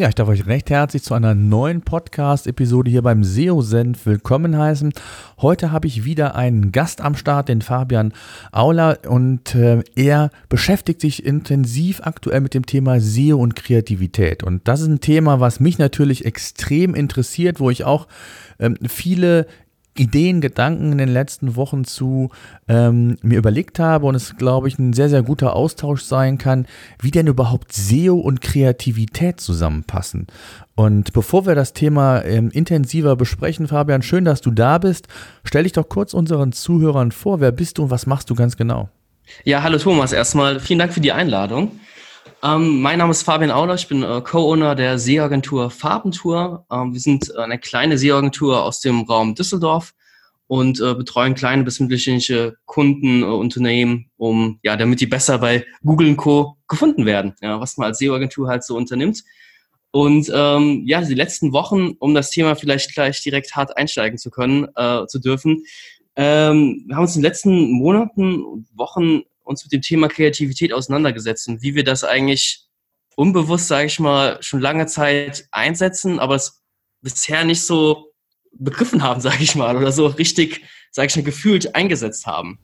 Ja, 0.00 0.08
ich 0.08 0.14
darf 0.14 0.28
euch 0.28 0.46
recht 0.46 0.70
herzlich 0.70 1.02
zu 1.02 1.12
einer 1.12 1.34
neuen 1.34 1.82
Podcast-Episode 1.82 2.90
hier 2.90 3.02
beim 3.02 3.22
SEO-Senf 3.22 4.06
willkommen 4.06 4.56
heißen. 4.56 4.94
Heute 5.42 5.72
habe 5.72 5.88
ich 5.88 6.06
wieder 6.06 6.36
einen 6.36 6.72
Gast 6.72 7.02
am 7.02 7.14
Start, 7.14 7.50
den 7.50 7.60
Fabian 7.60 8.14
Auler, 8.50 8.96
und 9.06 9.54
äh, 9.54 9.82
er 9.96 10.30
beschäftigt 10.48 11.02
sich 11.02 11.26
intensiv 11.26 12.00
aktuell 12.02 12.40
mit 12.40 12.54
dem 12.54 12.64
Thema 12.64 12.98
SEO 12.98 13.36
und 13.36 13.56
Kreativität. 13.56 14.42
Und 14.42 14.66
das 14.66 14.80
ist 14.80 14.86
ein 14.86 15.00
Thema, 15.00 15.38
was 15.38 15.60
mich 15.60 15.76
natürlich 15.76 16.24
extrem 16.24 16.94
interessiert, 16.94 17.60
wo 17.60 17.68
ich 17.68 17.84
auch 17.84 18.08
ähm, 18.58 18.78
viele 18.88 19.46
Ideen, 19.96 20.40
Gedanken 20.40 20.92
in 20.92 20.98
den 20.98 21.08
letzten 21.08 21.56
Wochen 21.56 21.84
zu 21.84 22.30
ähm, 22.68 23.16
mir 23.22 23.38
überlegt 23.38 23.78
habe 23.78 24.06
und 24.06 24.14
es, 24.14 24.36
glaube 24.36 24.68
ich, 24.68 24.78
ein 24.78 24.92
sehr, 24.92 25.08
sehr 25.08 25.22
guter 25.22 25.54
Austausch 25.54 26.02
sein 26.02 26.38
kann, 26.38 26.66
wie 27.00 27.10
denn 27.10 27.26
überhaupt 27.26 27.72
SEO 27.72 28.16
und 28.16 28.40
Kreativität 28.40 29.40
zusammenpassen. 29.40 30.26
Und 30.74 31.12
bevor 31.12 31.46
wir 31.46 31.54
das 31.54 31.72
Thema 31.72 32.24
ähm, 32.24 32.50
intensiver 32.50 33.16
besprechen, 33.16 33.68
Fabian, 33.68 34.02
schön, 34.02 34.24
dass 34.24 34.40
du 34.40 34.50
da 34.50 34.78
bist. 34.78 35.08
Stell 35.44 35.64
dich 35.64 35.72
doch 35.72 35.88
kurz 35.88 36.14
unseren 36.14 36.52
Zuhörern 36.52 37.12
vor. 37.12 37.40
Wer 37.40 37.52
bist 37.52 37.78
du 37.78 37.84
und 37.84 37.90
was 37.90 38.06
machst 38.06 38.30
du 38.30 38.34
ganz 38.34 38.56
genau? 38.56 38.88
Ja, 39.44 39.62
hallo 39.62 39.78
Thomas. 39.78 40.12
Erstmal 40.12 40.60
vielen 40.60 40.78
Dank 40.78 40.92
für 40.92 41.00
die 41.00 41.12
Einladung. 41.12 41.72
Ähm, 42.42 42.80
mein 42.80 42.98
Name 42.98 43.10
ist 43.10 43.22
Fabian 43.22 43.50
Auler, 43.50 43.74
ich 43.74 43.86
bin 43.86 44.02
äh, 44.02 44.22
Co-Owner 44.22 44.74
der 44.74 44.98
Seeagentur 44.98 45.70
Farbentour. 45.70 46.64
Ähm, 46.72 46.94
wir 46.94 47.00
sind 47.00 47.36
eine 47.36 47.58
kleine 47.58 47.98
Seeagentur 47.98 48.62
aus 48.62 48.80
dem 48.80 49.02
Raum 49.02 49.34
Düsseldorf 49.34 49.92
und 50.46 50.80
äh, 50.80 50.94
betreuen 50.94 51.34
kleine 51.34 51.64
bis 51.64 51.80
mittelständische 51.80 52.56
Kunden, 52.64 53.22
äh, 53.22 53.26
Unternehmen, 53.26 54.10
um, 54.16 54.58
ja, 54.62 54.76
damit 54.78 55.02
die 55.02 55.06
besser 55.06 55.38
bei 55.38 55.66
Google 55.84 56.16
Co. 56.16 56.56
gefunden 56.66 57.04
werden, 57.04 57.34
ja, 57.42 57.60
was 57.60 57.76
man 57.76 57.88
als 57.88 57.98
SEO-Agentur 57.98 58.48
halt 58.48 58.64
so 58.64 58.74
unternimmt. 58.74 59.22
Und 59.90 60.32
ähm, 60.34 60.84
ja, 60.86 61.02
die 61.02 61.14
letzten 61.14 61.52
Wochen, 61.52 61.90
um 61.98 62.14
das 62.14 62.30
Thema 62.30 62.54
vielleicht 62.54 62.94
gleich 62.94 63.22
direkt 63.22 63.54
hart 63.54 63.76
einsteigen 63.76 64.16
zu 64.16 64.30
können, 64.30 64.66
äh, 64.76 65.04
zu 65.08 65.18
dürfen, 65.18 65.64
ähm, 66.16 66.84
wir 66.86 66.96
haben 66.96 67.02
uns 67.02 67.16
in 67.16 67.22
den 67.22 67.28
letzten 67.28 67.70
Monaten 67.72 68.42
und 68.42 68.66
Wochen 68.74 69.22
uns 69.50 69.64
mit 69.64 69.72
dem 69.72 69.82
Thema 69.82 70.08
Kreativität 70.08 70.72
auseinandergesetzt 70.72 71.48
und 71.48 71.62
wie 71.62 71.74
wir 71.74 71.84
das 71.84 72.04
eigentlich 72.04 72.66
unbewusst, 73.16 73.68
sage 73.68 73.86
ich 73.86 74.00
mal, 74.00 74.42
schon 74.42 74.60
lange 74.60 74.86
Zeit 74.86 75.46
einsetzen, 75.50 76.18
aber 76.18 76.36
es 76.36 76.62
bisher 77.02 77.44
nicht 77.44 77.62
so 77.62 78.12
begriffen 78.52 79.02
haben, 79.02 79.20
sage 79.20 79.42
ich 79.42 79.54
mal, 79.54 79.76
oder 79.76 79.92
so 79.92 80.06
richtig, 80.06 80.62
sage 80.90 81.08
ich 81.08 81.16
mal, 81.16 81.22
gefühlt 81.22 81.74
eingesetzt 81.74 82.26
haben. 82.26 82.58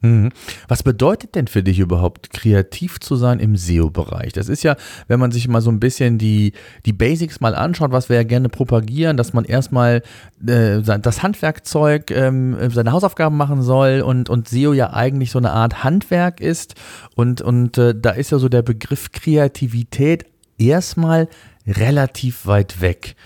Mhm. 0.00 0.30
Was 0.68 0.84
bedeutet 0.84 1.34
denn 1.34 1.48
für 1.48 1.64
dich 1.64 1.80
überhaupt, 1.80 2.30
kreativ 2.30 3.00
zu 3.00 3.16
sein 3.16 3.40
im 3.40 3.56
SEO-Bereich? 3.56 4.32
Das 4.32 4.48
ist 4.48 4.62
ja, 4.62 4.76
wenn 5.08 5.18
man 5.18 5.32
sich 5.32 5.48
mal 5.48 5.60
so 5.60 5.70
ein 5.70 5.80
bisschen 5.80 6.18
die, 6.18 6.52
die 6.86 6.92
Basics 6.92 7.40
mal 7.40 7.54
anschaut, 7.54 7.90
was 7.90 8.08
wir 8.08 8.16
ja 8.16 8.22
gerne 8.22 8.48
propagieren, 8.48 9.16
dass 9.16 9.32
man 9.32 9.44
erstmal 9.44 10.02
äh, 10.46 10.80
das 10.80 11.22
Handwerkzeug, 11.24 12.12
ähm, 12.12 12.56
seine 12.70 12.92
Hausaufgaben 12.92 13.36
machen 13.36 13.62
soll 13.62 14.02
und, 14.02 14.30
und 14.30 14.48
SEO 14.48 14.72
ja 14.72 14.92
eigentlich 14.92 15.32
so 15.32 15.38
eine 15.38 15.50
Art 15.50 15.82
Handwerk 15.82 16.40
ist. 16.40 16.76
Und, 17.16 17.40
und 17.40 17.76
äh, 17.76 17.94
da 17.96 18.10
ist 18.10 18.30
ja 18.30 18.38
so 18.38 18.48
der 18.48 18.62
Begriff 18.62 19.10
Kreativität 19.10 20.26
erstmal 20.58 21.28
relativ 21.66 22.46
weit 22.46 22.80
weg. 22.80 23.16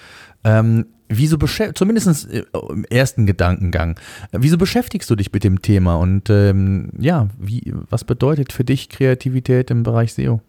Ähm, 0.45 0.87
Wieso 1.17 1.37
zumindest 1.37 2.33
äh, 2.33 2.45
im 2.71 2.85
ersten 2.85 3.27
Gedankengang, 3.27 3.99
wieso 4.33 4.59
beschäftigst 4.59 5.09
du 5.11 5.17
dich 5.17 5.33
mit 5.33 5.45
dem 5.45 5.63
Thema 5.63 5.97
und 5.97 6.31
ähm, 6.31 6.91
ja, 6.99 7.29
wie, 7.39 7.73
was 7.91 8.05
bedeutet 8.05 8.53
für 8.53 8.65
dich 8.65 8.89
Kreativität 8.89 9.71
im 9.71 9.83
Bereich 9.83 10.15
SEO? 10.15 10.41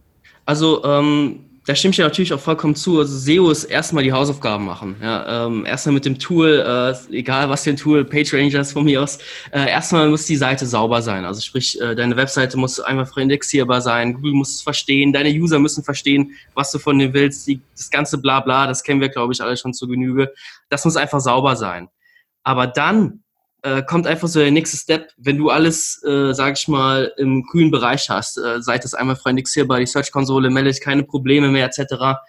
Also 0.46 0.84
ähm, 0.84 1.40
da 1.66 1.76
stimme 1.76 1.92
ich 1.92 1.98
ja 1.98 2.06
natürlich 2.06 2.34
auch 2.34 2.40
vollkommen 2.40 2.76
zu. 2.76 3.00
Also 3.00 3.18
SEO 3.18 3.50
ist 3.50 3.64
erstmal 3.64 4.04
die 4.04 4.12
Hausaufgaben 4.12 4.66
machen. 4.66 4.98
Ja, 5.02 5.48
ähm, 5.48 5.66
erstmal 5.66 5.94
mit 5.94 6.04
dem 6.04 6.20
Tool, 6.20 6.60
äh, 6.60 7.16
egal 7.16 7.50
was 7.50 7.64
für 7.64 7.70
ein 7.70 7.78
Tool, 7.78 8.04
PageRangers 8.04 8.74
von 8.74 8.84
mir 8.84 9.02
aus, 9.02 9.18
äh, 9.52 9.70
erstmal 9.70 10.10
muss 10.10 10.26
die 10.26 10.36
Seite 10.36 10.66
sauber 10.66 11.02
sein. 11.02 11.24
Also 11.24 11.42
sprich, 11.42 11.80
äh, 11.80 11.96
deine 11.96 12.18
Webseite 12.18 12.58
muss 12.58 12.82
einfach 12.82 13.16
indexierbar 13.18 13.82
sein, 13.82 14.14
Google 14.14 14.34
muss 14.34 14.56
es 14.56 14.62
verstehen, 14.62 15.14
deine 15.14 15.30
User 15.30 15.58
müssen 15.58 15.84
verstehen, 15.84 16.32
was 16.54 16.72
du 16.72 16.80
von 16.80 17.00
denen 17.00 17.14
willst, 17.14 17.48
die, 17.48 17.62
das 17.76 17.90
ganze 17.90 18.18
Blabla, 18.18 18.68
das 18.68 18.84
kennen 18.84 19.00
wir, 19.00 19.10
glaube 19.10 19.32
ich, 19.32 19.42
alle 19.42 19.56
schon 19.56 19.74
zu 19.74 19.88
Genüge. 19.88 20.34
Das 20.70 20.84
muss 20.84 20.98
einfach 20.98 21.22
sauber 21.22 21.56
sein. 21.56 21.88
Aber 22.44 22.68
dann 22.68 23.23
äh, 23.64 23.82
kommt 23.82 24.08
einfach 24.08 24.28
so 24.28 24.40
der 24.40 24.52
nächste 24.52 24.78
Step, 24.78 25.12
wenn 25.18 25.38
du 25.38 25.50
alles, 25.50 26.04
äh, 26.04 26.34
sag 26.34 26.58
ich 26.58 26.68
mal, 26.68 27.12
im 27.18 27.44
grünen 27.44 27.72
Bereich 27.72 28.10
hast, 28.10 28.38
äh, 28.38 28.62
seit 28.62 28.86
es 28.86 28.94
einmal 28.94 29.18
indexierbar, 29.26 29.80
die 29.80 29.86
Search-Konsole 29.86 30.50
meldet 30.50 30.82
keine 30.82 31.04
Probleme 31.04 31.48
mehr, 31.48 31.66
etc. 31.66 32.20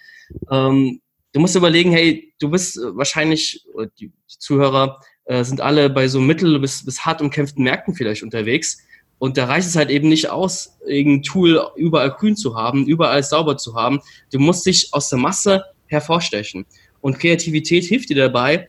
Ähm, 0.51 1.01
du 1.33 1.41
musst 1.41 1.57
überlegen, 1.57 1.91
hey, 1.91 2.33
du 2.39 2.51
bist 2.51 2.79
äh, 2.79 2.97
wahrscheinlich, 2.97 3.67
die, 3.99 4.09
die 4.09 4.39
Zuhörer 4.39 5.01
äh, 5.25 5.43
sind 5.43 5.61
alle 5.61 5.91
bei 5.91 6.07
so 6.07 6.21
mittel- 6.21 6.61
bis, 6.61 6.85
bis 6.85 7.05
hart 7.05 7.21
umkämpften 7.21 7.65
Märkten 7.65 7.95
vielleicht 7.95 8.23
unterwegs. 8.23 8.79
Und 9.19 9.37
da 9.37 9.47
reicht 9.47 9.67
es 9.67 9.77
halt 9.77 9.91
eben 9.91 10.09
nicht 10.09 10.31
aus, 10.31 10.77
irgendein 10.87 11.23
Tool 11.23 11.67
überall 11.77 12.11
grün 12.11 12.37
zu 12.37 12.57
haben, 12.57 12.87
überall 12.87 13.23
sauber 13.23 13.57
zu 13.57 13.75
haben. 13.75 14.01
Du 14.31 14.39
musst 14.39 14.67
dich 14.67 14.89
aus 14.93 15.09
der 15.09 15.19
Masse 15.19 15.65
hervorstechen. 15.87 16.67
Und 17.01 17.19
Kreativität 17.19 17.85
hilft 17.85 18.11
dir 18.11 18.17
dabei, 18.17 18.69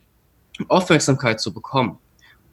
Aufmerksamkeit 0.68 1.40
zu 1.40 1.54
bekommen. 1.54 2.00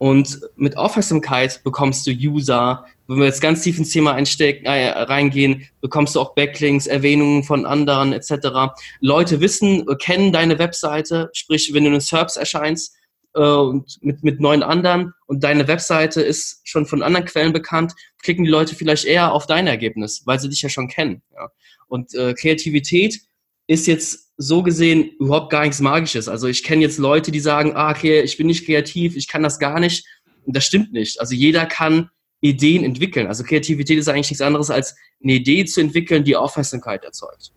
Und 0.03 0.41
mit 0.57 0.77
Aufmerksamkeit 0.77 1.63
bekommst 1.63 2.09
du 2.09 2.11
User. 2.11 2.87
Wenn 3.07 3.19
wir 3.19 3.27
jetzt 3.27 3.41
ganz 3.41 3.63
tief 3.63 3.79
ins 3.79 3.91
Thema 3.91 4.15
einstecken, 4.15 4.67
äh, 4.67 4.89
reingehen, 4.89 5.69
bekommst 5.81 6.17
du 6.17 6.21
auch 6.21 6.35
Backlinks, 6.35 6.89
Erwähnungen 6.89 7.45
von 7.45 7.65
anderen 7.65 8.13
etc. 8.13 8.75
Leute 8.99 9.41
wissen, 9.41 9.87
kennen 9.99 10.33
deine 10.33 10.59
Webseite, 10.59 11.31
sprich, 11.35 11.73
wenn 11.73 11.85
du 11.85 11.91
in 11.95 12.01
SERPs 12.01 12.37
erscheinst 12.37 12.97
äh, 13.37 13.43
und 13.43 14.03
mit, 14.03 14.25
mit 14.25 14.41
neuen 14.41 14.65
anderen 14.65 15.15
und 15.27 15.45
deine 15.45 15.69
Webseite 15.69 16.21
ist 16.21 16.63
schon 16.65 16.85
von 16.85 17.05
anderen 17.05 17.27
Quellen 17.27 17.53
bekannt, 17.53 17.93
klicken 18.21 18.45
die 18.45 18.51
Leute 18.51 18.75
vielleicht 18.75 19.05
eher 19.05 19.33
auf 19.33 19.47
dein 19.47 19.69
Ergebnis, 19.69 20.23
weil 20.25 20.41
sie 20.41 20.49
dich 20.49 20.63
ja 20.63 20.69
schon 20.69 20.89
kennen. 20.89 21.23
Ja. 21.33 21.53
Und 21.87 22.13
äh, 22.17 22.35
Kreativität 22.35 23.21
ist 23.69 23.87
jetzt 23.87 24.22
so 24.37 24.63
gesehen 24.63 25.11
überhaupt 25.19 25.51
gar 25.51 25.63
nichts 25.63 25.81
Magisches. 25.81 26.29
Also 26.29 26.47
ich 26.49 26.63
kenne 26.63 26.83
jetzt 26.83 26.99
Leute, 26.99 27.31
die 27.31 27.41
sagen, 27.41 27.73
ah, 27.75 27.91
okay, 27.91 28.21
ich 28.23 28.37
bin 28.37 28.47
nicht 28.47 28.67
kreativ, 28.67 29.17
ich 29.17 29.29
kann 29.29 29.43
das 29.43 29.59
gar 29.59 29.79
nicht. 29.79 30.07
Und 30.45 30.57
das 30.57 30.65
stimmt 30.65 30.93
nicht. 30.93 31.21
Also 31.21 31.35
jeder 31.35 31.67
kann 31.67 32.11
Ideen 32.41 32.85
entwickeln. 32.85 33.27
Also 33.29 33.45
Kreativität 33.45 33.99
ist 33.99 34.09
eigentlich 34.09 34.31
nichts 34.31 34.43
anderes 34.43 34.71
als 34.71 34.97
eine 35.23 35.35
Idee 35.35 35.65
zu 35.65 35.81
entwickeln, 35.81 36.25
die 36.25 36.37
Aufmerksamkeit 36.37 37.05
erzeugt. 37.05 37.53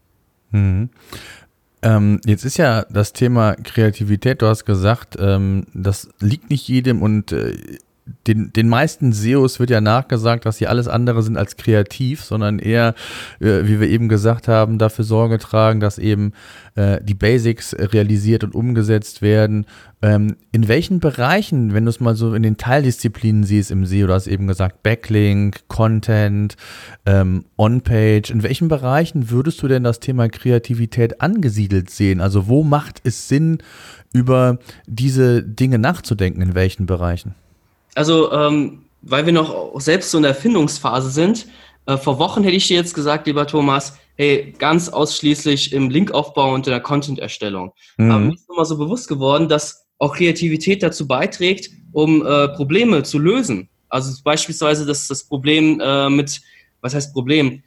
Mhm. 0.52 0.90
Ähm, 1.81 2.22
jetzt 2.25 2.46
ist 2.46 2.58
ja 2.58 2.86
das 2.90 3.13
Thema 3.13 3.56
Kreativität, 3.56 4.42
du 4.42 4.47
hast 4.47 4.66
gesagt, 4.66 5.18
ähm, 5.19 5.66
das 5.74 6.09
liegt 6.19 6.50
nicht 6.50 6.68
jedem 6.68 7.02
und 7.02 7.31
äh, 7.31 7.57
den, 8.27 8.53
den 8.53 8.69
meisten 8.69 9.13
SEOs 9.13 9.59
wird 9.59 9.71
ja 9.71 9.81
nachgesagt, 9.81 10.45
dass 10.45 10.57
sie 10.57 10.67
alles 10.67 10.88
andere 10.88 11.23
sind 11.23 11.38
als 11.38 11.57
kreativ, 11.57 12.23
sondern 12.23 12.59
eher, 12.59 12.93
äh, 13.39 13.63
wie 13.63 13.79
wir 13.79 13.88
eben 13.88 14.09
gesagt 14.09 14.47
haben, 14.47 14.77
dafür 14.77 15.05
Sorge 15.05 15.39
tragen, 15.39 15.79
dass 15.79 15.97
eben 15.97 16.33
äh, 16.75 17.03
die 17.03 17.15
Basics 17.15 17.75
realisiert 17.77 18.44
und 18.44 18.53
umgesetzt 18.53 19.24
werden. 19.24 19.65
Ähm, 20.03 20.35
in 20.51 20.68
welchen 20.68 21.00
Bereichen, 21.00 21.74
wenn 21.74 21.85
du 21.85 21.89
es 21.89 22.00
mal 22.00 22.15
so 22.15 22.35
in 22.35 22.44
den 22.44 22.57
Teildisziplinen 22.57 23.44
siehst 23.44 23.71
im 23.71 23.85
SEO, 23.85 24.07
du 24.07 24.13
hast 24.13 24.27
eben 24.27 24.45
gesagt, 24.45 24.83
Backlink, 24.83 25.68
Content, 25.68 26.57
ähm, 27.07 27.45
On-Page, 27.57 28.30
in 28.30 28.44
welchen 28.44 28.68
Bereichen 28.68 29.31
würdest 29.31 29.63
du 29.63 29.68
denn 29.68 29.83
das 29.83 30.00
Thema 30.00 30.30
Kreativität 30.30 31.21
angesiedelt 31.21 31.89
sehen? 31.89 32.21
Also 32.21 32.47
wo 32.47 32.63
macht 32.63 33.01
es 33.03 33.27
Sinn, 33.27 33.59
über 34.13 34.59
diese 34.88 35.44
Dinge 35.44 35.77
nachzudenken, 35.77 36.41
in 36.41 36.56
welchen 36.56 36.85
Bereichen? 36.85 37.35
Also, 37.95 38.31
ähm, 38.31 38.86
weil 39.01 39.25
wir 39.25 39.33
noch 39.33 39.80
selbst 39.80 40.12
so 40.12 40.18
in 40.18 40.24
der 40.24 40.33
Erfindungsphase 40.33 41.09
sind, 41.09 41.47
äh, 41.88 41.97
vor 41.97 42.19
Wochen 42.19 42.44
hätte 42.44 42.56
ich 42.56 42.68
dir 42.68 42.77
jetzt 42.77 42.94
gesagt, 42.94 43.27
lieber 43.27 43.47
Thomas, 43.47 43.97
hey, 44.15 44.53
ganz 44.57 44.89
ausschließlich 44.89 45.74
im 45.74 45.89
Linkaufbau 45.89 46.53
und 46.53 46.68
in 46.68 46.71
der 46.71 46.81
Content-Erstellung. 46.81 47.74
Mhm. 47.97 48.12
Aber 48.12 48.19
mir 48.19 48.33
ist 48.33 48.47
nochmal 48.50 48.65
so 48.65 48.77
bewusst 48.77 49.07
geworden, 49.07 49.50
dass 49.50 49.86
auch 49.97 50.15
Kreativität 50.15 50.83
dazu 50.83 51.07
beiträgt, 51.07 51.69
um 51.92 52.25
äh, 52.25 52.50
Probleme 52.50 53.03
zu 53.03 53.18
lösen. 53.18 53.69
Also 53.89 54.21
beispielsweise 54.24 54.86
das, 54.86 55.07
das 55.07 55.24
Problem 55.24 55.80
äh, 55.80 56.09
mit, 56.09 56.42
was 56.81 56.94
heißt 56.94 57.13
Problem? 57.13 57.63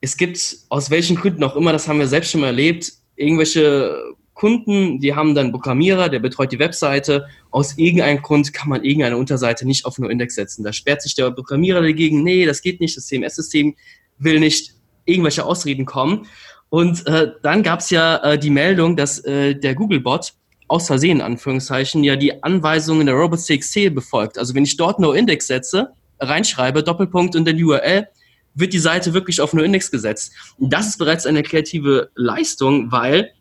Es 0.00 0.16
gibt 0.16 0.56
aus 0.68 0.90
welchen 0.90 1.16
Gründen 1.16 1.44
auch 1.44 1.54
immer, 1.54 1.72
das 1.72 1.86
haben 1.86 1.98
wir 1.98 2.08
selbst 2.08 2.30
schon 2.30 2.40
mal 2.40 2.48
erlebt, 2.48 2.92
irgendwelche 3.16 4.14
Kunden, 4.40 5.00
die 5.00 5.14
haben 5.14 5.34
dann 5.34 5.50
Programmierer, 5.50 6.08
der 6.08 6.18
betreut 6.18 6.50
die 6.50 6.58
Webseite. 6.58 7.26
Aus 7.50 7.76
irgendeinem 7.76 8.22
Grund 8.22 8.54
kann 8.54 8.70
man 8.70 8.82
irgendeine 8.82 9.18
Unterseite 9.18 9.66
nicht 9.66 9.84
auf 9.84 9.98
nur 9.98 10.10
Index 10.10 10.34
setzen. 10.34 10.64
Da 10.64 10.72
sperrt 10.72 11.02
sich 11.02 11.14
der 11.14 11.30
Programmierer 11.30 11.82
dagegen, 11.82 12.22
nee, 12.22 12.46
das 12.46 12.62
geht 12.62 12.80
nicht, 12.80 12.96
das 12.96 13.06
CMS-System 13.06 13.76
will 14.16 14.40
nicht 14.40 14.72
irgendwelche 15.04 15.44
Ausreden 15.44 15.84
kommen. 15.84 16.26
Und 16.70 17.06
äh, 17.06 17.32
dann 17.42 17.62
gab 17.62 17.80
es 17.80 17.90
ja 17.90 18.16
äh, 18.16 18.38
die 18.38 18.48
Meldung, 18.48 18.96
dass 18.96 19.18
äh, 19.26 19.56
der 19.56 19.74
Googlebot 19.74 20.32
aus 20.68 20.86
Versehen, 20.86 21.18
in 21.18 21.22
Anführungszeichen, 21.22 22.02
ja 22.02 22.16
die 22.16 22.42
Anweisungen 22.42 23.04
der 23.04 23.16
robots.txt 23.16 23.94
befolgt. 23.94 24.38
Also 24.38 24.54
wenn 24.54 24.64
ich 24.64 24.78
dort 24.78 25.00
nur 25.00 25.14
Index 25.14 25.48
setze, 25.48 25.90
reinschreibe, 26.18 26.82
Doppelpunkt 26.82 27.36
und 27.36 27.46
dann 27.46 27.62
URL, 27.62 28.08
wird 28.54 28.72
die 28.72 28.78
Seite 28.78 29.12
wirklich 29.12 29.42
auf 29.42 29.52
nur 29.52 29.66
Index 29.66 29.90
gesetzt. 29.90 30.32
Das 30.58 30.86
ist 30.86 30.96
bereits 30.96 31.26
eine 31.26 31.42
kreative 31.42 32.10
Leistung, 32.14 32.90
weil 32.90 33.32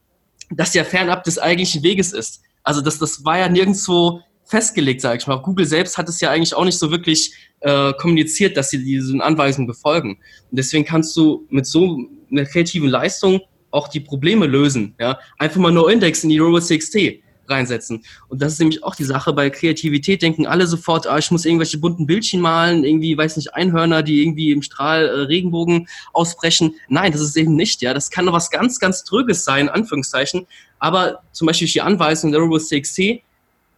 das 0.51 0.73
ja 0.73 0.83
fernab 0.83 1.23
des 1.23 1.37
eigentlichen 1.37 1.83
Weges 1.83 2.13
ist. 2.13 2.41
Also 2.63 2.81
das, 2.81 2.99
das 2.99 3.23
war 3.23 3.39
ja 3.39 3.49
nirgendwo 3.49 4.21
festgelegt, 4.45 5.01
sage 5.01 5.19
ich 5.19 5.27
mal. 5.27 5.37
Google 5.37 5.65
selbst 5.65 5.97
hat 5.97 6.09
es 6.09 6.19
ja 6.21 6.31
eigentlich 6.31 6.55
auch 6.55 6.65
nicht 6.65 6.77
so 6.77 6.89
wirklich 6.89 7.33
äh, 7.61 7.93
kommuniziert, 7.93 8.57
dass 8.57 8.69
sie 8.69 8.83
diese 8.83 9.21
Anweisungen 9.23 9.67
befolgen. 9.67 10.19
Und 10.49 10.57
deswegen 10.57 10.85
kannst 10.85 11.15
du 11.15 11.45
mit 11.49 11.65
so 11.67 11.99
einer 12.31 12.45
kreativen 12.45 12.89
Leistung 12.89 13.41
auch 13.71 13.87
die 13.87 13.99
Probleme 13.99 14.47
lösen. 14.47 14.95
Ja? 14.99 15.19
Einfach 15.37 15.59
mal 15.59 15.71
No-Index 15.71 16.23
in 16.23 16.29
die 16.29 16.41
Robo6T 16.41 17.21
reinsetzen. 17.49 18.03
Und 18.27 18.41
das 18.41 18.53
ist 18.53 18.59
nämlich 18.59 18.83
auch 18.83 18.95
die 18.95 19.03
Sache 19.03 19.33
bei 19.33 19.49
Kreativität, 19.49 20.21
denken 20.21 20.45
alle 20.45 20.67
sofort, 20.67 21.07
ah, 21.07 21.17
ich 21.17 21.31
muss 21.31 21.45
irgendwelche 21.45 21.77
bunten 21.77 22.05
Bildchen 22.05 22.41
malen, 22.41 22.83
irgendwie, 22.83 23.17
weiß 23.17 23.37
nicht, 23.37 23.53
Einhörner, 23.53 24.03
die 24.03 24.21
irgendwie 24.21 24.51
im 24.51 24.61
Strahl 24.61 25.05
äh, 25.05 25.19
Regenbogen 25.21 25.87
ausbrechen. 26.13 26.75
Nein, 26.87 27.11
das 27.11 27.21
ist 27.21 27.35
eben 27.35 27.55
nicht, 27.55 27.81
ja. 27.81 27.93
Das 27.93 28.09
kann 28.09 28.25
noch 28.25 28.33
was 28.33 28.49
ganz, 28.49 28.79
ganz 28.79 29.03
Trüges 29.03 29.43
sein, 29.43 29.69
Anführungszeichen. 29.69 30.47
Aber 30.79 31.23
zum 31.31 31.47
Beispiel 31.47 31.67
die 31.67 31.81
Anweisung 31.81 32.31
der 32.31 32.41
Robo6T, 32.41 33.21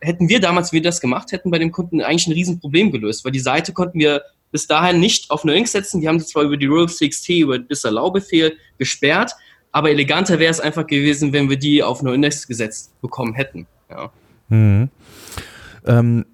hätten 0.01 0.29
wir 0.29 0.39
damals, 0.39 0.71
wir 0.71 0.81
das 0.81 0.99
gemacht 0.99 1.31
hätten, 1.31 1.51
bei 1.51 1.59
dem 1.59 1.71
Kunden 1.71 2.01
eigentlich 2.01 2.27
ein 2.27 2.33
Riesenproblem 2.33 2.91
gelöst, 2.91 3.23
weil 3.23 3.31
die 3.31 3.39
Seite 3.39 3.71
konnten 3.71 3.99
wir 3.99 4.23
bis 4.51 4.67
dahin 4.67 4.99
nicht 4.99 5.29
auf 5.31 5.43
eine 5.43 5.53
Link 5.53 5.67
setzen. 5.67 6.01
Die 6.01 6.07
haben 6.07 6.19
sie 6.19 6.25
zwar 6.25 6.43
über 6.43 6.57
die 6.57 6.67
Robo6T, 6.67 7.41
über 7.41 7.59
das 7.59 7.83
Erlaubefehl 7.83 8.57
gesperrt, 8.77 9.31
aber 9.71 9.89
eleganter 9.89 10.39
wäre 10.39 10.51
es 10.51 10.59
einfach 10.59 10.87
gewesen, 10.87 11.33
wenn 11.33 11.49
wir 11.49 11.57
die 11.57 11.83
auf 11.83 12.01
nur 12.03 12.13
Index 12.13 12.47
gesetzt 12.47 12.99
bekommen 13.01 13.33
hätten. 13.33 13.67
Ja. 13.89 14.11
Mhm. 14.49 14.89
Ähm, 15.85 16.25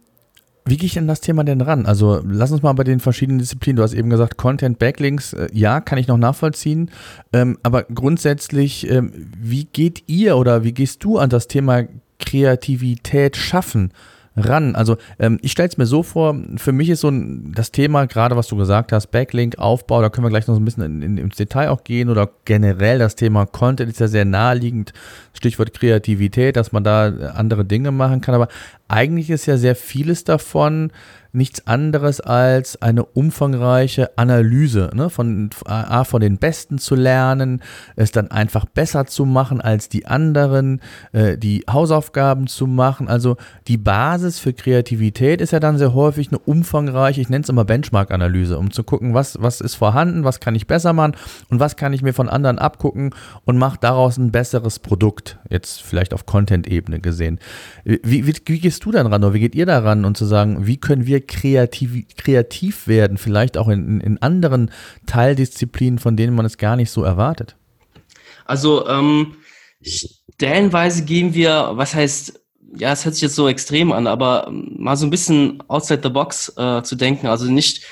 wie 0.65 0.75
gehe 0.75 0.87
ich 0.87 0.99
an 0.99 1.07
das 1.07 1.21
Thema 1.21 1.45
denn 1.45 1.61
ran? 1.61 1.85
Also 1.85 2.21
lass 2.25 2.51
uns 2.51 2.61
mal 2.61 2.73
bei 2.73 2.83
den 2.83 2.99
verschiedenen 2.99 3.39
Disziplinen, 3.39 3.77
du 3.77 3.83
hast 3.83 3.93
eben 3.93 4.09
gesagt, 4.09 4.37
Content, 4.37 4.79
Backlinks, 4.79 5.33
äh, 5.33 5.47
ja, 5.53 5.79
kann 5.79 5.97
ich 5.97 6.07
noch 6.07 6.17
nachvollziehen, 6.17 6.91
ähm, 7.31 7.57
aber 7.63 7.83
grundsätzlich, 7.83 8.89
ähm, 8.89 9.11
wie 9.37 9.65
geht 9.65 10.03
ihr 10.07 10.35
oder 10.35 10.63
wie 10.63 10.73
gehst 10.73 11.03
du 11.03 11.19
an 11.19 11.29
das 11.29 11.47
Thema 11.47 11.83
Kreativität 12.19 13.37
schaffen? 13.37 13.93
Ran? 14.37 14.75
Also 14.75 14.97
ähm, 15.19 15.39
ich 15.41 15.51
stelle 15.51 15.69
es 15.69 15.77
mir 15.77 15.85
so 15.85 16.03
vor, 16.03 16.35
für 16.57 16.71
mich 16.71 16.89
ist 16.89 17.01
so 17.01 17.09
ein, 17.09 17.51
das 17.55 17.71
Thema, 17.71 18.05
gerade 18.05 18.35
was 18.35 18.47
du 18.47 18.55
gesagt 18.55 18.91
hast, 18.91 19.07
Backlink, 19.07 19.57
Aufbau, 19.57 20.01
da 20.01 20.09
können 20.09 20.25
wir 20.25 20.29
gleich 20.29 20.47
noch 20.47 20.55
so 20.55 20.61
ein 20.61 20.65
bisschen 20.65 20.83
in, 20.83 21.01
in, 21.01 21.17
ins 21.17 21.35
Detail 21.35 21.69
auch 21.69 21.83
gehen 21.83 22.09
oder 22.09 22.29
generell 22.45 22.99
das 22.99 23.15
Thema 23.15 23.45
Content 23.45 23.89
ist 23.89 23.99
ja 23.99 24.07
sehr 24.07 24.25
naheliegend, 24.25 24.93
Stichwort 25.33 25.73
Kreativität, 25.73 26.55
dass 26.55 26.71
man 26.71 26.83
da 26.83 27.07
andere 27.35 27.65
Dinge 27.65 27.91
machen 27.91 28.21
kann, 28.21 28.35
aber 28.35 28.47
eigentlich 28.87 29.29
ist 29.29 29.45
ja 29.45 29.57
sehr 29.57 29.75
vieles 29.75 30.23
davon 30.23 30.91
nichts 31.37 31.67
anderes 31.67 32.19
als 32.19 32.81
eine 32.81 33.05
umfangreiche 33.05 34.17
Analyse 34.17 34.89
ne, 34.93 35.09
von, 35.09 35.49
A, 35.65 36.03
von 36.03 36.21
den 36.21 36.37
Besten 36.37 36.79
zu 36.79 36.95
lernen, 36.95 37.61
es 37.95 38.11
dann 38.11 38.31
einfach 38.31 38.65
besser 38.65 39.05
zu 39.05 39.25
machen 39.25 39.61
als 39.61 39.87
die 39.89 40.07
anderen, 40.07 40.81
äh, 41.11 41.37
die 41.37 41.63
Hausaufgaben 41.69 42.47
zu 42.47 42.67
machen. 42.67 43.07
Also 43.07 43.37
die 43.67 43.77
Basis 43.77 44.39
für 44.39 44.53
Kreativität 44.53 45.41
ist 45.41 45.51
ja 45.51 45.59
dann 45.59 45.77
sehr 45.77 45.93
häufig 45.93 46.29
eine 46.29 46.39
umfangreiche, 46.39 47.21
ich 47.21 47.29
nenne 47.29 47.43
es 47.43 47.49
immer 47.49 47.65
Benchmark-Analyse, 47.65 48.57
um 48.57 48.71
zu 48.71 48.83
gucken, 48.83 49.13
was, 49.13 49.41
was 49.41 49.61
ist 49.61 49.75
vorhanden, 49.75 50.23
was 50.23 50.39
kann 50.39 50.55
ich 50.55 50.67
besser 50.67 50.93
machen 50.93 51.15
und 51.49 51.59
was 51.59 51.75
kann 51.75 51.93
ich 51.93 52.01
mir 52.01 52.13
von 52.13 52.29
anderen 52.29 52.59
abgucken 52.59 53.13
und 53.45 53.57
mache 53.57 53.77
daraus 53.79 54.17
ein 54.17 54.31
besseres 54.31 54.79
Produkt, 54.79 55.37
jetzt 55.49 55.83
vielleicht 55.83 56.13
auf 56.13 56.25
Content-Ebene 56.25 56.99
gesehen. 56.99 57.39
Wie, 57.83 57.99
wie, 58.03 58.25
wie 58.25 58.59
gehst 58.77 58.85
du 58.85 58.91
dann 58.91 59.07
ran 59.07 59.23
oder 59.23 59.33
wie 59.33 59.39
geht 59.39 59.55
ihr 59.55 59.65
daran 59.65 60.05
und 60.05 60.17
zu 60.17 60.25
sagen, 60.25 60.67
wie 60.67 60.77
können 60.77 61.07
wir 61.07 61.25
kreativ, 61.25 62.05
kreativ 62.15 62.87
werden, 62.87 63.17
vielleicht 63.17 63.57
auch 63.57 63.69
in, 63.69 63.99
in 64.01 64.21
anderen 64.21 64.69
Teildisziplinen, 65.07 65.97
von 65.97 66.15
denen 66.15 66.35
man 66.35 66.45
es 66.45 66.59
gar 66.59 66.75
nicht 66.75 66.91
so 66.91 67.01
erwartet? 67.03 67.55
Also 68.45 68.87
ähm, 68.87 69.37
stellenweise 69.81 71.05
gehen 71.05 71.33
wir, 71.33 71.71
was 71.73 71.95
heißt, 71.95 72.39
ja, 72.77 72.91
es 72.91 73.03
hört 73.03 73.15
sich 73.15 73.23
jetzt 73.23 73.35
so 73.35 73.47
extrem 73.47 73.91
an, 73.91 74.05
aber 74.05 74.47
mal 74.51 74.95
so 74.95 75.07
ein 75.07 75.09
bisschen 75.09 75.63
outside 75.69 76.01
the 76.03 76.09
box 76.09 76.53
äh, 76.55 76.83
zu 76.83 76.95
denken. 76.95 77.25
Also 77.25 77.45
nicht, 77.45 77.83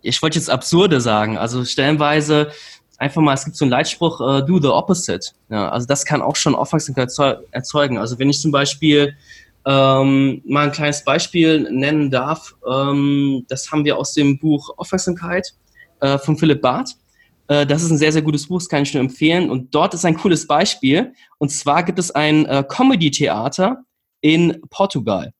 ich 0.00 0.20
wollte 0.22 0.40
jetzt 0.40 0.50
absurde 0.50 1.00
sagen, 1.00 1.38
also 1.38 1.64
stellenweise 1.64 2.50
einfach 2.98 3.22
mal, 3.22 3.34
es 3.34 3.44
gibt 3.44 3.56
so 3.56 3.64
einen 3.64 3.70
Leitspruch, 3.70 4.18
uh, 4.18 4.40
do 4.40 4.60
the 4.60 4.68
opposite. 4.68 5.30
Ja, 5.50 5.68
also 5.68 5.86
das 5.86 6.04
kann 6.04 6.20
auch 6.20 6.34
schon 6.34 6.56
Aufmerksamkeit 6.56 7.12
erzeugen. 7.52 7.98
Also 7.98 8.18
wenn 8.18 8.28
ich 8.28 8.40
zum 8.40 8.50
Beispiel 8.50 9.14
ähm, 9.64 10.42
mal 10.44 10.66
ein 10.66 10.72
kleines 10.72 11.04
Beispiel 11.04 11.68
nennen 11.70 12.10
darf, 12.10 12.54
ähm, 12.68 13.44
das 13.48 13.70
haben 13.70 13.84
wir 13.84 13.96
aus 13.96 14.12
dem 14.12 14.38
Buch 14.38 14.74
Aufmerksamkeit 14.76 15.54
äh, 16.00 16.18
von 16.18 16.36
Philipp 16.36 16.60
Barth. 16.62 16.96
Äh, 17.48 17.66
das 17.66 17.82
ist 17.82 17.90
ein 17.90 17.98
sehr, 17.98 18.12
sehr 18.12 18.22
gutes 18.22 18.48
Buch, 18.48 18.58
das 18.58 18.68
kann 18.68 18.82
ich 18.82 18.94
nur 18.94 19.02
empfehlen. 19.02 19.50
Und 19.50 19.74
dort 19.74 19.94
ist 19.94 20.04
ein 20.04 20.16
cooles 20.16 20.46
Beispiel. 20.46 21.12
Und 21.38 21.50
zwar 21.50 21.82
gibt 21.84 21.98
es 21.98 22.10
ein 22.10 22.46
äh, 22.46 22.64
Comedy-Theater 22.68 23.84
in 24.20 24.60
Portugal. 24.70 25.32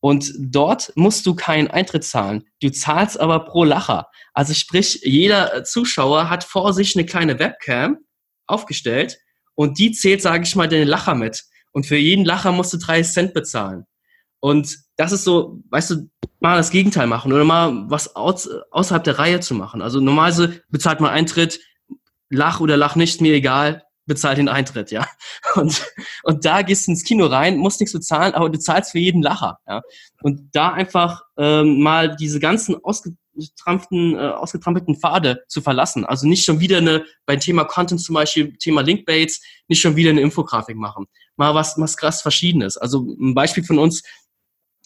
Und 0.00 0.32
dort 0.36 0.92
musst 0.96 1.24
du 1.26 1.34
keinen 1.34 1.68
Eintritt 1.68 2.02
zahlen. 2.02 2.44
Du 2.60 2.70
zahlst 2.70 3.20
aber 3.20 3.44
pro 3.44 3.62
Lacher. 3.62 4.08
Also 4.34 4.52
sprich, 4.52 5.00
jeder 5.04 5.62
Zuschauer 5.62 6.28
hat 6.28 6.42
vor 6.42 6.72
sich 6.72 6.96
eine 6.96 7.06
kleine 7.06 7.38
Webcam 7.38 7.98
aufgestellt 8.48 9.18
und 9.54 9.78
die 9.78 9.92
zählt, 9.92 10.20
sage 10.20 10.42
ich 10.42 10.56
mal, 10.56 10.66
den 10.66 10.88
Lacher 10.88 11.14
mit. 11.14 11.44
Und 11.72 11.86
für 11.86 11.96
jeden 11.96 12.24
Lacher 12.24 12.52
musst 12.52 12.72
du 12.72 12.78
drei 12.78 13.02
Cent 13.02 13.34
bezahlen. 13.34 13.86
Und 14.40 14.78
das 14.96 15.12
ist 15.12 15.24
so, 15.24 15.62
weißt 15.70 15.90
du, 15.90 16.10
mal 16.40 16.56
das 16.56 16.70
Gegenteil 16.70 17.06
machen 17.06 17.32
oder 17.32 17.44
mal 17.44 17.84
was 17.88 18.16
aus, 18.16 18.48
außerhalb 18.70 19.04
der 19.04 19.18
Reihe 19.18 19.40
zu 19.40 19.54
machen. 19.54 19.80
Also 19.80 20.00
normalerweise 20.00 20.62
bezahlt 20.68 21.00
man 21.00 21.10
Eintritt, 21.10 21.60
lach 22.28 22.60
oder 22.60 22.76
lach 22.76 22.96
nicht, 22.96 23.20
mir 23.20 23.34
egal, 23.34 23.84
bezahlt 24.04 24.38
den 24.38 24.48
Eintritt, 24.48 24.90
ja. 24.90 25.06
Und, 25.54 25.86
und 26.24 26.44
da 26.44 26.62
gehst 26.62 26.86
du 26.86 26.92
ins 26.92 27.04
Kino 27.04 27.26
rein, 27.26 27.56
musst 27.56 27.78
nichts 27.78 27.92
bezahlen, 27.92 28.34
aber 28.34 28.48
du 28.48 28.58
zahlst 28.58 28.92
für 28.92 28.98
jeden 28.98 29.22
Lacher, 29.22 29.58
ja. 29.68 29.82
Und 30.22 30.48
da 30.52 30.72
einfach 30.72 31.22
ähm, 31.36 31.80
mal 31.80 32.16
diese 32.16 32.40
ganzen 32.40 32.76
ausgetrampelten, 32.82 34.16
äh, 34.16 34.30
ausgetrampelten 34.30 34.96
Pfade 34.96 35.44
zu 35.46 35.60
verlassen. 35.60 36.04
Also 36.04 36.26
nicht 36.26 36.44
schon 36.44 36.58
wieder 36.58 36.78
eine, 36.78 37.04
beim 37.26 37.38
Thema 37.38 37.64
Content 37.64 38.00
zum 38.00 38.14
Beispiel, 38.14 38.56
Thema 38.56 38.80
Linkbaits, 38.80 39.40
nicht 39.68 39.80
schon 39.80 39.94
wieder 39.94 40.10
eine 40.10 40.20
Infografik 40.20 40.76
machen 40.76 41.06
mal 41.42 41.54
was, 41.54 41.76
was 41.76 41.96
krass 41.96 42.22
Verschiedenes. 42.22 42.76
Also 42.76 43.16
ein 43.20 43.34
Beispiel 43.34 43.64
von 43.64 43.78
uns, 43.78 44.02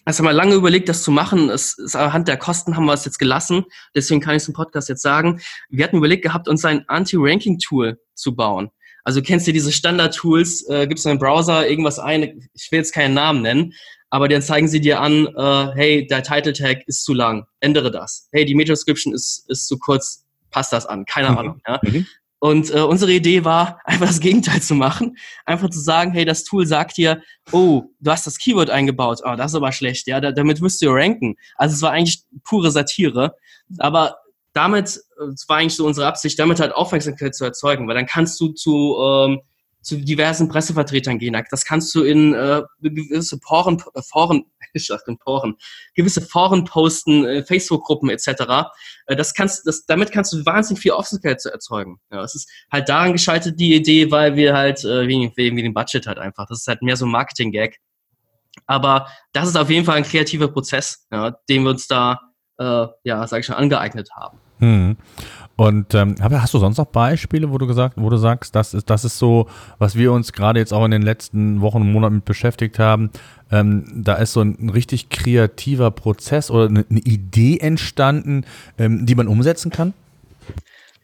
also 0.06 0.18
haben 0.18 0.26
wir 0.26 0.32
lange 0.32 0.54
überlegt, 0.54 0.88
das 0.88 1.02
zu 1.02 1.10
machen. 1.10 1.50
Es 1.50 1.76
ist 1.76 1.96
anhand 1.96 2.28
der 2.28 2.36
Kosten 2.36 2.76
haben 2.76 2.86
wir 2.86 2.94
es 2.94 3.04
jetzt 3.04 3.18
gelassen. 3.18 3.64
Deswegen 3.94 4.20
kann 4.20 4.36
ich 4.36 4.42
es 4.42 4.48
im 4.48 4.54
Podcast 4.54 4.88
jetzt 4.88 5.02
sagen. 5.02 5.40
Wir 5.68 5.84
hatten 5.84 5.96
überlegt 5.96 6.22
gehabt, 6.22 6.48
uns 6.48 6.64
ein 6.64 6.88
Anti-Ranking-Tool 6.88 8.00
zu 8.14 8.34
bauen. 8.34 8.70
Also 9.04 9.20
kennst 9.20 9.46
du 9.46 9.52
diese 9.52 9.70
Standard-Tools, 9.70 10.68
äh, 10.68 10.86
gibst 10.86 11.04
du 11.04 11.10
einen 11.10 11.18
Browser 11.18 11.68
irgendwas 11.68 11.98
ein, 11.98 12.48
ich 12.54 12.72
will 12.72 12.78
jetzt 12.78 12.92
keinen 12.92 13.14
Namen 13.14 13.42
nennen, 13.42 13.72
aber 14.10 14.28
dann 14.28 14.42
zeigen 14.42 14.66
sie 14.66 14.80
dir 14.80 15.00
an, 15.00 15.26
äh, 15.26 15.72
hey, 15.74 16.06
der 16.06 16.22
Title-Tag 16.22 16.82
ist 16.86 17.04
zu 17.04 17.12
lang, 17.12 17.46
ändere 17.60 17.90
das. 17.90 18.28
Hey, 18.32 18.44
die 18.44 18.54
Meta-Description 18.54 19.14
ist, 19.14 19.44
ist 19.48 19.68
zu 19.68 19.78
kurz, 19.78 20.24
passt 20.50 20.72
das 20.72 20.86
an, 20.86 21.04
keine 21.04 21.30
mhm. 21.30 21.38
Ahnung. 21.38 21.60
Ja? 21.68 21.80
Mhm. 21.82 22.06
Und 22.38 22.72
äh, 22.74 22.80
unsere 22.80 23.12
Idee 23.12 23.44
war, 23.44 23.80
einfach 23.84 24.06
das 24.06 24.20
Gegenteil 24.20 24.60
zu 24.60 24.74
machen. 24.74 25.16
Einfach 25.44 25.70
zu 25.70 25.80
sagen, 25.80 26.12
hey, 26.12 26.24
das 26.24 26.44
Tool 26.44 26.66
sagt 26.66 26.96
dir, 26.96 27.22
oh, 27.52 27.84
du 28.00 28.10
hast 28.10 28.26
das 28.26 28.38
Keyword 28.38 28.70
eingebaut, 28.70 29.20
oh, 29.24 29.36
das 29.36 29.52
ist 29.52 29.56
aber 29.56 29.72
schlecht, 29.72 30.06
ja, 30.06 30.20
da, 30.20 30.32
damit 30.32 30.60
wirst 30.60 30.82
du 30.82 30.88
ranken. 30.90 31.36
Also 31.56 31.74
es 31.74 31.82
war 31.82 31.92
eigentlich 31.92 32.22
pure 32.44 32.70
Satire. 32.70 33.34
Aber 33.78 34.16
damit, 34.52 35.00
äh, 35.20 35.24
es 35.32 35.48
war 35.48 35.58
eigentlich 35.58 35.76
so 35.76 35.86
unsere 35.86 36.06
Absicht, 36.06 36.38
damit 36.38 36.60
halt 36.60 36.74
Aufmerksamkeit 36.74 37.34
zu 37.34 37.44
erzeugen, 37.44 37.88
weil 37.88 37.94
dann 37.94 38.06
kannst 38.06 38.40
du 38.40 38.48
zu 38.48 38.96
ähm, 39.00 39.40
zu 39.86 39.98
diversen 39.98 40.48
Pressevertretern 40.48 41.18
gehen. 41.18 41.40
Das 41.50 41.64
kannst 41.64 41.94
du 41.94 42.02
in 42.02 42.34
äh, 42.34 42.62
gewisse 42.80 43.38
Poren, 43.38 43.80
äh, 43.94 44.02
Foren, 44.02 44.44
ich 44.72 44.86
sag 44.86 45.06
in 45.06 45.16
Poren, 45.16 45.56
gewisse 45.94 46.20
Foren 46.20 46.64
posten, 46.64 47.24
äh, 47.24 47.44
Facebook-Gruppen 47.44 48.10
etc. 48.10 48.68
Äh, 49.06 49.14
das 49.14 49.32
kannst, 49.32 49.64
das, 49.64 49.86
damit 49.86 50.10
kannst 50.10 50.32
du 50.32 50.44
wahnsinnig 50.44 50.82
viel 50.82 50.90
Aufmerksamkeit 50.90 51.44
erzeugen. 51.46 52.00
Ja, 52.10 52.22
es 52.22 52.34
ist 52.34 52.50
halt 52.70 52.88
daran 52.88 53.12
gescheitert, 53.12 53.60
die 53.60 53.76
Idee, 53.76 54.10
weil 54.10 54.34
wir 54.34 54.54
halt 54.54 54.84
äh, 54.84 55.06
wegen, 55.06 55.32
wegen 55.36 55.56
dem 55.56 55.72
Budget 55.72 56.08
halt 56.08 56.18
einfach. 56.18 56.46
Das 56.48 56.60
ist 56.60 56.66
halt 56.66 56.82
mehr 56.82 56.96
so 56.96 57.06
ein 57.06 57.12
Marketing-Gag. 57.12 57.78
Aber 58.66 59.06
das 59.32 59.48
ist 59.48 59.56
auf 59.56 59.70
jeden 59.70 59.84
Fall 59.84 59.98
ein 59.98 60.02
kreativer 60.02 60.48
Prozess, 60.48 61.06
ja, 61.12 61.30
den 61.48 61.62
wir 61.62 61.70
uns 61.70 61.86
da, 61.86 62.20
äh, 62.58 62.86
ja, 63.04 63.24
sag 63.28 63.40
ich 63.40 63.46
schon, 63.46 63.54
angeeignet 63.54 64.10
haben. 64.16 64.40
Hm. 64.58 64.96
Und 65.56 65.94
ähm, 65.94 66.16
hast 66.20 66.52
du 66.52 66.58
sonst 66.58 66.76
noch 66.76 66.86
Beispiele, 66.86 67.50
wo 67.50 67.56
du 67.56 67.66
gesagt, 67.66 67.94
wo 67.96 68.10
du 68.10 68.18
sagst, 68.18 68.54
das 68.54 68.74
ist, 68.74 68.90
das 68.90 69.06
ist 69.06 69.18
so, 69.18 69.48
was 69.78 69.96
wir 69.96 70.12
uns 70.12 70.34
gerade 70.34 70.60
jetzt 70.60 70.72
auch 70.72 70.84
in 70.84 70.90
den 70.90 71.00
letzten 71.00 71.62
Wochen 71.62 71.80
und 71.80 71.92
Monaten 71.92 72.16
mit 72.16 72.26
beschäftigt 72.26 72.78
haben. 72.78 73.10
Ähm, 73.50 73.84
da 74.04 74.16
ist 74.16 74.34
so 74.34 74.42
ein, 74.42 74.56
ein, 74.60 74.68
richtig 74.68 75.08
kreativer 75.08 75.90
Prozess 75.90 76.50
oder 76.50 76.68
eine, 76.68 76.84
eine 76.90 77.00
Idee 77.00 77.56
entstanden, 77.58 78.44
ähm, 78.76 79.06
die 79.06 79.14
man 79.14 79.28
umsetzen 79.28 79.70
kann? 79.70 79.94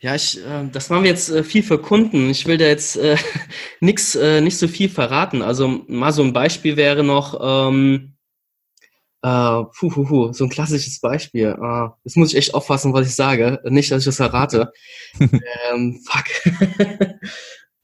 Ja, 0.00 0.14
ich, 0.14 0.38
äh, 0.38 0.68
das 0.70 0.90
machen 0.90 1.04
wir 1.04 1.10
jetzt 1.10 1.30
äh, 1.30 1.44
viel 1.44 1.62
für 1.62 1.78
Kunden. 1.78 2.28
Ich 2.28 2.44
will 2.46 2.58
da 2.58 2.66
jetzt 2.66 2.98
äh, 2.98 3.16
nix, 3.80 4.14
äh, 4.16 4.42
nicht 4.42 4.58
so 4.58 4.68
viel 4.68 4.90
verraten. 4.90 5.40
Also 5.40 5.82
mal 5.88 6.12
so 6.12 6.22
ein 6.22 6.34
Beispiel 6.34 6.76
wäre 6.76 7.02
noch, 7.04 7.40
ähm, 7.42 8.11
Uh, 9.24 9.66
puh, 9.78 9.88
puh, 9.88 10.04
puh, 10.04 10.32
so 10.32 10.44
ein 10.44 10.50
klassisches 10.50 10.98
Beispiel. 10.98 11.56
Uh, 11.56 11.90
jetzt 12.02 12.16
muss 12.16 12.30
ich 12.30 12.38
echt 12.38 12.54
aufpassen, 12.54 12.92
was 12.92 13.06
ich 13.06 13.14
sage. 13.14 13.60
Nicht, 13.66 13.92
dass 13.92 14.00
ich 14.00 14.06
das 14.06 14.16
verrate. 14.16 14.72
ähm, 15.20 16.00
fuck. 16.04 16.24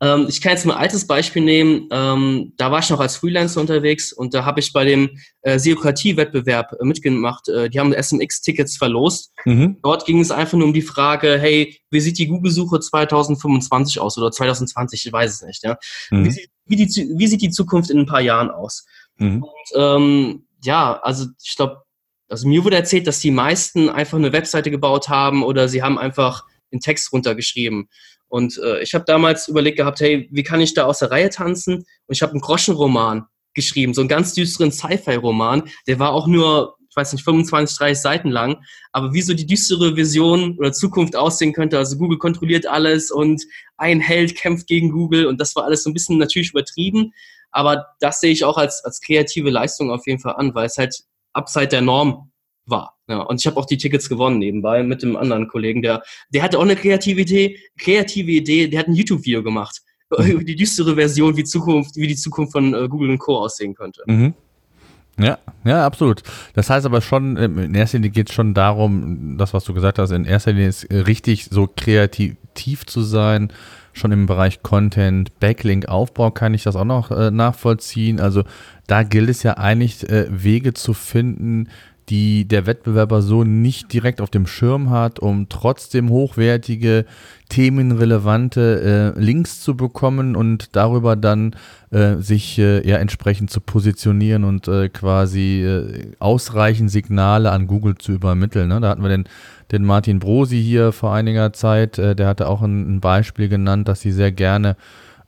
ähm, 0.01 0.27
ich 0.29 0.41
kann 0.41 0.53
jetzt 0.53 0.65
ein 0.65 0.73
altes 0.73 1.07
Beispiel 1.07 1.45
nehmen. 1.45 1.87
Ähm, 1.93 2.55
da 2.57 2.73
war 2.73 2.81
ich 2.81 2.91
noch 2.91 2.99
als 2.99 3.15
Freelancer 3.15 3.61
unterwegs 3.61 4.13
und 4.13 4.35
da 4.35 4.45
habe 4.45 4.59
ich 4.59 4.73
bei 4.73 4.85
dem 4.85 5.11
äh, 5.43 5.61
Seokratie-Wettbewerb 5.61 6.73
äh, 6.73 6.85
mitgemacht. 6.85 7.49
Äh, 7.49 7.71
die 7.71 7.79
haben 7.79 7.93
SMX-Tickets 7.93 8.77
verlost. 8.77 9.31
Mhm. 9.45 9.79
Dort 9.81 10.07
ging 10.07 10.19
es 10.19 10.33
einfach 10.33 10.59
nur 10.59 10.67
um 10.67 10.75
die 10.75 10.83
Frage, 10.83 11.39
hey, 11.39 11.81
wie 11.93 12.01
sieht 12.01 12.19
die 12.19 12.27
Google-Suche 12.27 12.81
2025 12.81 14.01
aus 14.01 14.19
oder 14.19 14.33
2020? 14.33 15.07
Ich 15.07 15.13
weiß 15.13 15.35
es 15.35 15.43
nicht. 15.43 15.63
Ja? 15.63 15.79
Mhm. 16.11 16.25
Wie, 16.25 16.31
sieht, 16.33 16.51
wie, 16.67 16.77
die, 16.77 17.15
wie, 17.17 17.27
sieht 17.29 17.43
die 17.43 17.51
Zukunft 17.51 17.91
in 17.91 18.01
ein 18.01 18.07
paar 18.07 18.23
Jahren 18.23 18.51
aus? 18.51 18.85
Mhm. 19.19 19.45
Und 19.45 19.77
ähm, 19.77 20.45
ja, 20.63 20.99
also 21.03 21.27
ich 21.43 21.57
glaube, 21.57 21.83
also 22.29 22.47
mir 22.47 22.65
wurde 22.65 22.77
erzählt, 22.77 23.07
dass 23.07 23.21
die 23.21 23.31
meisten 23.31 23.89
einfach 23.89 24.19
eine 24.19 24.33
Webseite 24.33 24.71
gebaut 24.71 25.09
haben 25.09 25.43
oder 25.43 25.69
sie 25.69 25.83
haben 25.83 25.99
einfach 25.99 26.45
den 26.73 26.81
Text 26.81 27.13
runtergeschrieben. 27.13 27.89
Und 28.29 28.59
äh, 28.59 28.83
ich 28.83 28.95
habe 28.95 29.05
damals 29.07 29.49
überlegt 29.49 29.79
gehabt, 29.79 30.01
hey, 30.01 30.29
wie 30.31 30.43
kann 30.43 30.61
ich 30.61 30.75
da 30.75 30.85
aus 30.85 30.99
der 30.99 31.11
Reihe 31.11 31.31
tanzen? 31.31 31.77
Und 31.77 31.87
ich 32.15 32.23
habe 32.23 32.33
einen 32.33 32.43
Groschenroman 32.43 33.25
geschrieben, 33.55 33.95
so 33.95 34.03
einen 34.03 34.09
ganz 34.09 34.35
düsteren 34.35 34.71
Sci-Fi-Roman. 34.71 35.65
Der 35.87 35.99
war 35.99 36.13
auch 36.13 36.27
nur, 36.27 36.77
ich 36.91 36.95
weiß 36.95 37.15
nicht, 37.15 37.25
25, 37.25 37.79
30 37.79 38.03
Seiten 38.03 38.29
lang. 38.29 38.63
Aber 38.93 39.15
wie 39.15 39.23
so 39.23 39.33
die 39.33 39.47
düstere 39.47 39.97
Vision 39.97 40.59
oder 40.59 40.73
Zukunft 40.73 41.17
aussehen 41.17 41.55
könnte, 41.55 41.79
also 41.79 41.97
Google 41.97 42.19
kontrolliert 42.19 42.67
alles 42.67 43.11
und 43.11 43.43
ein 43.79 44.01
Held 44.01 44.37
kämpft 44.37 44.67
gegen 44.67 44.91
Google 44.91 45.27
und 45.27 45.41
das 45.41 45.57
war 45.57 45.65
alles 45.65 45.83
so 45.85 45.91
ein 45.91 45.95
bisschen 45.95 46.19
natürlich 46.19 46.51
übertrieben. 46.51 47.15
Aber 47.51 47.87
das 48.01 48.21
sehe 48.21 48.33
ich 48.33 48.45
auch 48.45 48.59
als, 48.59 48.85
als 48.85 49.01
kreative 49.01 49.51
Leistung 49.51 49.91
auf 49.91 50.07
jeden 50.07 50.21
Fall 50.21 50.37
an, 50.37 50.55
weil 50.55 50.67
es 50.67 50.79
halt 50.79 51.05
abseit 51.33 51.73
der 51.73 51.81
Norm 51.83 52.31
war. 52.67 52.99
Ja, 53.09 53.21
und 53.21 53.41
ich 53.41 53.47
habe 53.47 53.57
auch 53.57 53.65
die 53.65 53.79
Tickets 53.79 54.09
gewonnen 54.09 54.39
nebenbei 54.39 54.83
mit 54.83 55.03
dem 55.03 55.17
anderen 55.17 55.49
Kollegen, 55.49 55.81
der, 55.81 56.03
der 56.29 56.43
hatte 56.43 56.59
auch 56.59 56.63
eine 56.63 56.77
kreative 56.77 57.23
Idee, 57.23 57.59
kreative 57.79 58.31
Idee, 58.31 58.69
der 58.69 58.81
hat 58.81 58.89
ein 58.89 58.95
YouTube-Video 58.95 59.43
gemacht 59.43 59.81
über 60.11 60.45
die 60.45 60.57
düstere 60.57 60.95
Version, 60.95 61.37
wie 61.37 61.45
Zukunft, 61.45 61.97
wie 61.97 62.07
die 62.07 62.17
Zukunft 62.17 62.53
von 62.53 62.75
äh, 62.75 62.89
Google 62.89 63.11
und 63.11 63.19
Co. 63.19 63.39
aussehen 63.39 63.75
könnte. 63.75 64.03
Mhm. 64.07 64.35
Ja, 65.19 65.39
ja, 65.65 65.85
absolut. 65.85 66.23
Das 66.55 66.71
heißt 66.71 66.87
aber 66.87 67.01
schon, 67.01 67.37
ähm, 67.37 67.59
in 67.59 67.75
erster 67.75 67.99
Linie 67.99 68.11
geht 68.11 68.29
es 68.29 68.35
schon 68.35 68.55
darum, 68.55 69.37
das, 69.37 69.53
was 69.53 69.65
du 69.65 69.75
gesagt 69.75 69.99
hast, 69.99 70.11
in 70.13 70.25
erster 70.25 70.53
Linie 70.53 70.69
ist 70.69 70.87
richtig 70.91 71.47
so 71.47 71.67
kreativ 71.67 72.87
zu 72.87 73.03
sein, 73.03 73.53
schon 73.99 74.13
im 74.13 74.27
Bereich 74.27 74.63
Content, 74.63 75.39
Backlink-Aufbau 75.41 76.31
kann 76.31 76.55
ich 76.55 76.63
das 76.63 76.77
auch 76.77 76.85
noch 76.85 77.11
äh, 77.11 77.31
nachvollziehen. 77.31 78.21
Also 78.21 78.45
da 78.87 79.03
gilt 79.03 79.29
es 79.29 79.43
ja 79.43 79.59
eigentlich, 79.59 80.09
äh, 80.09 80.27
Wege 80.31 80.75
zu 80.75 80.95
finden, 80.95 81.69
die 82.09 82.47
der 82.47 82.67
Wettbewerber 82.67 83.23
so 83.23 83.45
nicht 83.45 83.93
direkt 83.93 84.21
auf 84.21 84.31
dem 84.31 84.47
Schirm 84.47 84.91
hat, 84.91 85.19
um 85.19 85.49
trotzdem 85.49 86.11
hochwertige, 86.11 87.05
themenrelevante 87.49 89.15
äh, 89.17 89.21
Links 89.21 89.61
zu 89.61 89.77
bekommen 89.77 90.37
und 90.37 90.77
darüber 90.77 91.17
dann 91.17 91.57
äh, 91.91 92.17
sich 92.17 92.59
äh, 92.59 92.87
ja 92.87 92.97
entsprechend 92.97 93.51
zu 93.51 93.61
positionieren 93.61 94.45
und 94.45 94.69
äh, 94.69 94.89
quasi 94.89 95.63
äh, 95.63 96.13
ausreichend 96.19 96.91
Signale 96.91 97.51
an 97.51 97.67
Google 97.67 97.97
zu 97.97 98.13
übermitteln. 98.13 98.69
Ne? 98.69 98.81
Da 98.81 98.91
hatten 98.91 99.03
wir 99.03 99.09
den, 99.09 99.25
den 99.73 99.85
Martin 99.85 100.19
Brosi 100.19 100.63
hier 100.63 100.93
vor 100.93 101.15
einiger 101.15 101.53
Zeit, 101.53 101.99
äh, 101.99 102.15
der 102.15 102.27
hatte 102.27 102.49
auch 102.49 102.63
ein, 102.63 102.97
ein 102.97 103.01
Beispiel 103.01 103.49
genannt, 103.49 103.89
dass 103.89 104.01
sie 104.01 104.13
sehr 104.13 104.33
gerne 104.33 104.77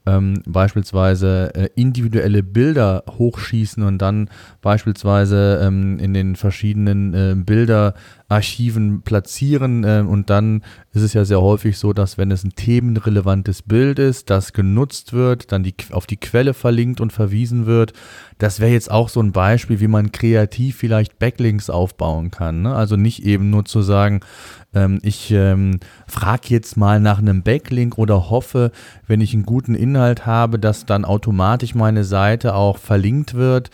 ähm, 0.06 0.42
beispielsweise 0.46 1.54
äh, 1.54 1.68
individuelle 1.74 2.42
Bilder 2.42 3.04
hochschießen 3.06 3.82
und 3.82 3.98
dann 3.98 4.30
beispielsweise 4.62 5.60
ähm, 5.62 5.98
in 5.98 6.14
den 6.14 6.36
verschiedenen 6.36 7.12
äh, 7.14 7.34
Bilderarchiven 7.36 9.02
platzieren. 9.02 9.84
Äh, 9.84 10.04
und 10.06 10.30
dann 10.30 10.62
ist 10.92 11.02
es 11.02 11.12
ja 11.12 11.24
sehr 11.24 11.42
häufig 11.42 11.76
so, 11.76 11.92
dass 11.92 12.16
wenn 12.16 12.30
es 12.30 12.44
ein 12.44 12.54
themenrelevantes 12.54 13.62
Bild 13.62 13.98
ist, 13.98 14.30
das 14.30 14.54
genutzt 14.54 15.12
wird, 15.12 15.52
dann 15.52 15.62
die, 15.62 15.74
auf 15.90 16.06
die 16.06 16.16
Quelle 16.16 16.54
verlinkt 16.54 17.00
und 17.00 17.12
verwiesen 17.12 17.66
wird. 17.66 17.92
Das 18.38 18.58
wäre 18.58 18.72
jetzt 18.72 18.90
auch 18.90 19.10
so 19.10 19.20
ein 19.20 19.32
Beispiel, 19.32 19.80
wie 19.80 19.88
man 19.88 20.12
kreativ 20.12 20.76
vielleicht 20.76 21.18
Backlinks 21.18 21.68
aufbauen 21.68 22.30
kann. 22.30 22.62
Ne? 22.62 22.74
Also 22.74 22.96
nicht 22.96 23.24
eben 23.24 23.50
nur 23.50 23.66
zu 23.66 23.82
sagen, 23.82 24.20
ähm, 24.74 25.00
ich 25.02 25.30
ähm, 25.32 25.80
frage 26.06 26.48
jetzt 26.48 26.76
mal 26.76 27.00
nach 27.00 27.18
einem 27.18 27.42
Backlink 27.42 27.98
oder 27.98 28.30
hoffe, 28.30 28.70
wenn 29.06 29.20
ich 29.20 29.34
einen 29.34 29.44
guten 29.44 29.74
Inhalt 29.74 30.26
habe, 30.26 30.58
dass 30.58 30.86
dann 30.86 31.04
automatisch 31.04 31.74
meine 31.74 32.04
Seite 32.04 32.54
auch 32.54 32.78
verlinkt 32.78 33.34
wird. 33.34 33.70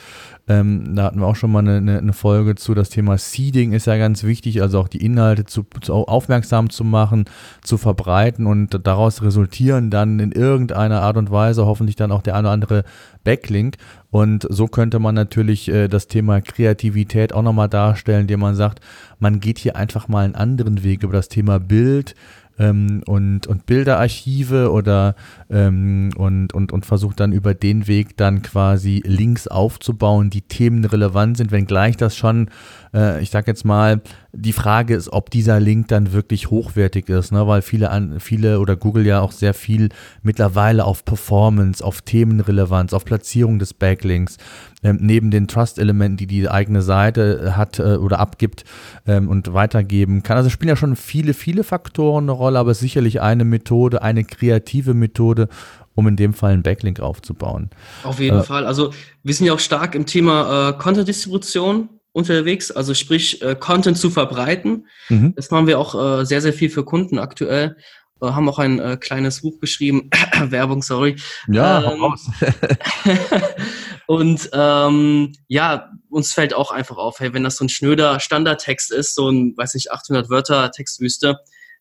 Ähm, 0.49 0.95
da 0.95 1.05
hatten 1.05 1.19
wir 1.19 1.27
auch 1.27 1.35
schon 1.35 1.51
mal 1.51 1.67
eine, 1.67 1.99
eine, 1.99 2.13
Folge 2.13 2.55
zu. 2.55 2.75
Das 2.75 2.89
Thema 2.89 3.19
Seeding 3.19 3.73
ist 3.73 3.87
ja 3.87 3.97
ganz 3.97 4.23
wichtig, 4.23 4.63
also 4.63 4.79
auch 4.79 4.87
die 4.87 5.05
Inhalte 5.05 5.45
zu, 5.45 5.67
zu 5.81 5.93
aufmerksam 5.93 6.71
zu 6.71 6.85
machen, 6.85 7.25
zu 7.63 7.79
verbreiten 7.79 8.47
und 8.47 8.87
daraus 8.87 9.23
resultieren 9.23 9.91
dann 9.91 10.21
in 10.21 10.31
irgendeiner 10.31 11.03
Art 11.03 11.17
und 11.17 11.33
Weise 11.33 11.67
hoffentlich 11.67 11.97
dann 11.97 12.13
auch 12.13 12.23
der 12.23 12.35
eine 12.37 12.47
oder 12.47 12.53
andere 12.53 12.85
Backlink. 13.25 13.77
Und 14.11 14.47
so 14.49 14.69
könnte 14.69 15.01
man 15.01 15.17
natürlich 15.17 15.69
äh, 15.69 15.89
das 15.89 16.07
Thema 16.07 16.41
Kreativität 16.41 17.33
auch 17.33 17.43
nochmal 17.43 17.69
darstellen, 17.69 18.23
indem 18.23 18.41
man 18.41 18.55
sagt, 18.55 18.81
man 19.19 19.41
geht 19.41 19.59
hier 19.59 19.75
einfach 19.75 20.07
mal 20.07 20.25
einen 20.25 20.37
anderen 20.37 20.85
Weg 20.85 21.03
über 21.03 21.13
das 21.13 21.29
Thema 21.29 21.59
Bild, 21.59 22.15
ähm, 22.59 23.03
und, 23.07 23.47
und 23.47 23.67
Bilderarchive 23.67 24.71
oder 24.71 25.15
ähm, 25.51 26.11
und, 26.17 26.53
und, 26.53 26.73
und 26.73 26.87
versucht 26.87 27.21
dann 27.21 27.33
über 27.33 27.55
den 27.55 27.87
Weg 27.87 28.17
dann 28.17 28.43
quasi 28.43 29.03
Links 29.05 29.47
aufzubauen, 29.47 30.31
die 30.31 30.43
themenrelevant 30.43 31.37
sind, 31.37 31.53
wenngleich 31.53 31.97
das 31.97 32.17
schon, 32.17 32.51
äh, 32.95 33.23
ich 33.23 33.31
sag 33.31 33.47
jetzt 33.47 33.65
mal, 33.65 34.01
die 34.39 34.53
Frage 34.53 34.95
ist, 34.95 35.13
ob 35.13 35.31
dieser 35.31 35.61
Link 35.61 35.89
dann 35.89 36.13
wirklich 36.13 36.51
hochwertig 36.51 37.09
ist, 37.09 37.33
ne? 37.33 37.47
weil 37.47 37.63
viele, 37.63 37.91
an, 37.91 38.21
viele 38.21 38.61
oder 38.61 38.77
Google 38.77 39.07
ja 39.07 39.21
auch 39.21 39.33
sehr 39.33 39.55
viel 39.55 39.89
mittlerweile 40.23 40.85
auf 40.85 41.05
Performance, 41.05 41.85
auf 41.85 42.03
Themenrelevanz, 42.03 42.93
auf 42.93 43.05
Platzierung 43.05 43.59
des 43.59 43.75
Backlinks, 43.75 44.37
ähm, 44.83 44.99
neben 45.01 45.31
den 45.31 45.49
Trust-Elementen, 45.49 46.17
die 46.17 46.27
die 46.27 46.49
eigene 46.49 46.83
Seite 46.83 47.57
hat 47.57 47.79
äh, 47.79 47.97
oder 47.97 48.19
abgibt 48.19 48.65
ähm, 49.07 49.29
und 49.29 49.53
weitergeben 49.55 50.23
kann. 50.23 50.37
Also 50.37 50.51
spielen 50.51 50.69
ja 50.69 50.77
schon 50.77 50.97
viele, 50.97 51.35
viele 51.35 51.65
Faktoren 51.65 52.25
eine 52.25 52.33
Rolle, 52.33 52.59
aber 52.59 52.75
sicherlich 52.75 53.21
eine 53.21 53.45
Methode, 53.45 54.03
eine 54.03 54.25
kreative 54.25 54.95
Methode, 54.95 55.49
um 55.95 56.07
in 56.07 56.17
dem 56.17 56.35
Fall 56.35 56.53
einen 56.53 56.63
Backlink 56.63 57.01
aufzubauen. 57.01 57.71
Auf 58.05 58.21
jeden 58.21 58.41
äh, 58.41 58.43
Fall. 58.43 58.67
Also 58.67 58.93
wir 59.23 59.35
sind 59.35 59.47
ja 59.47 59.55
auch 59.55 59.61
stark 59.61 59.95
im 59.95 60.05
Thema 60.05 60.69
äh, 60.69 60.73
Content-Distribution 60.75 61.89
unterwegs, 62.17 62.71
also 62.71 62.95
sprich 62.95 63.43
äh, 63.43 63.55
Content 63.55 63.99
zu 63.99 64.09
verbreiten. 64.09 64.87
Mhm. 65.11 65.35
Das 65.37 65.51
machen 65.51 65.67
wir 65.67 65.79
auch 65.79 66.21
äh, 66.21 66.25
sehr, 66.25 66.41
sehr 66.41 66.55
viel 66.55 66.71
für 66.71 66.83
Kunden 66.83 67.19
aktuell. 67.19 67.77
Äh, 68.23 68.29
haben 68.29 68.49
auch 68.49 68.59
ein 68.59 68.79
äh, 68.79 68.97
kleines 68.97 69.43
Buch 69.43 69.61
geschrieben, 69.61 70.09
Werbung, 70.41 70.83
sorry. 70.83 71.17
Ja, 71.47 71.93
ähm, 71.93 72.01
raus. 72.03 72.27
und 74.07 74.49
ähm, 74.55 75.33
ja, 75.47 75.91
uns 76.09 76.33
fällt 76.33 76.55
auch 76.55 76.71
einfach 76.71 76.97
auf, 76.97 77.21
hey, 77.21 77.35
wenn 77.35 77.45
das 77.45 77.57
so 77.57 77.67
ein 77.67 77.69
schnöder 77.69 78.19
Standardtext 78.19 78.93
ist, 78.93 79.15
so 79.15 79.29
ein, 79.29 79.55
weiß 79.55 79.75
nicht, 79.75 79.93
800 79.93 80.31
Wörter 80.31 80.71
Textwüste, 80.71 81.37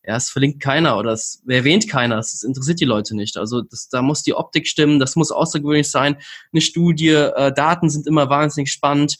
ja, 0.05 0.17
es 0.17 0.29
verlinkt 0.29 0.61
keiner 0.61 0.97
oder 0.97 1.13
es 1.13 1.41
erwähnt 1.47 1.87
keiner, 1.87 2.17
es 2.19 2.43
interessiert 2.43 2.81
die 2.81 2.85
Leute 2.85 3.15
nicht. 3.15 3.37
Also 3.37 3.61
das, 3.61 3.87
da 3.87 4.01
muss 4.01 4.21
die 4.21 4.33
Optik 4.33 4.67
stimmen, 4.67 4.99
das 4.99 5.15
muss 5.15 5.31
außergewöhnlich 5.31 5.89
sein, 5.89 6.17
eine 6.51 6.61
Studie, 6.61 7.11
äh, 7.11 7.53
Daten 7.53 7.89
sind 7.89 8.05
immer 8.05 8.29
wahnsinnig 8.29 8.69
spannend 8.69 9.15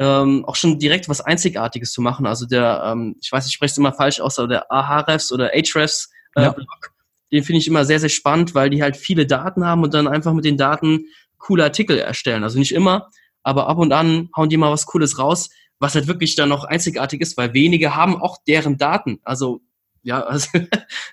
ähm, 0.00 0.46
auch 0.46 0.56
schon 0.56 0.78
direkt 0.78 1.10
was 1.10 1.20
Einzigartiges 1.20 1.92
zu 1.92 2.00
machen. 2.00 2.26
Also 2.26 2.46
der, 2.46 2.82
ähm, 2.86 3.16
ich 3.20 3.30
weiß, 3.30 3.46
ich 3.46 3.52
spreche 3.52 3.72
es 3.72 3.78
immer 3.78 3.92
falsch 3.92 4.18
aus, 4.20 4.38
aber 4.38 4.48
der 4.48 4.72
Ahrefs 4.72 5.30
oder 5.30 5.50
Ahrefs 5.52 6.10
äh, 6.34 6.42
ja. 6.42 6.52
Blog, 6.52 6.92
den 7.30 7.44
finde 7.44 7.58
ich 7.58 7.68
immer 7.68 7.84
sehr, 7.84 8.00
sehr 8.00 8.08
spannend, 8.08 8.54
weil 8.54 8.70
die 8.70 8.82
halt 8.82 8.96
viele 8.96 9.26
Daten 9.26 9.66
haben 9.66 9.82
und 9.82 9.92
dann 9.92 10.08
einfach 10.08 10.32
mit 10.32 10.46
den 10.46 10.56
Daten 10.56 11.04
coole 11.36 11.64
Artikel 11.64 11.98
erstellen. 11.98 12.44
Also 12.44 12.58
nicht 12.58 12.72
immer, 12.72 13.10
aber 13.42 13.68
ab 13.68 13.76
und 13.76 13.92
an 13.92 14.30
hauen 14.34 14.48
die 14.48 14.56
mal 14.56 14.72
was 14.72 14.86
Cooles 14.86 15.18
raus, 15.18 15.50
was 15.78 15.94
halt 15.94 16.06
wirklich 16.06 16.34
dann 16.34 16.48
noch 16.48 16.64
einzigartig 16.64 17.20
ist, 17.20 17.36
weil 17.36 17.52
wenige 17.52 17.94
haben 17.94 18.16
auch 18.16 18.38
deren 18.48 18.78
Daten. 18.78 19.20
Also 19.22 19.60
ja, 20.02 20.20
also 20.24 20.48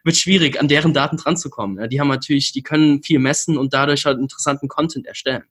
wird 0.06 0.16
schwierig, 0.16 0.62
an 0.62 0.70
deren 0.70 0.94
Daten 0.94 1.18
dran 1.18 1.36
zu 1.36 1.50
kommen. 1.50 1.78
Ja, 1.78 1.88
die 1.88 2.00
haben 2.00 2.08
natürlich, 2.08 2.54
die 2.54 2.64
können 2.64 3.04
viel 3.04 3.20
messen 3.20 3.58
und 3.58 3.74
dadurch 3.74 4.06
halt 4.06 4.18
interessanten 4.18 4.70
Content 4.70 5.06
erstellen. 5.06 5.44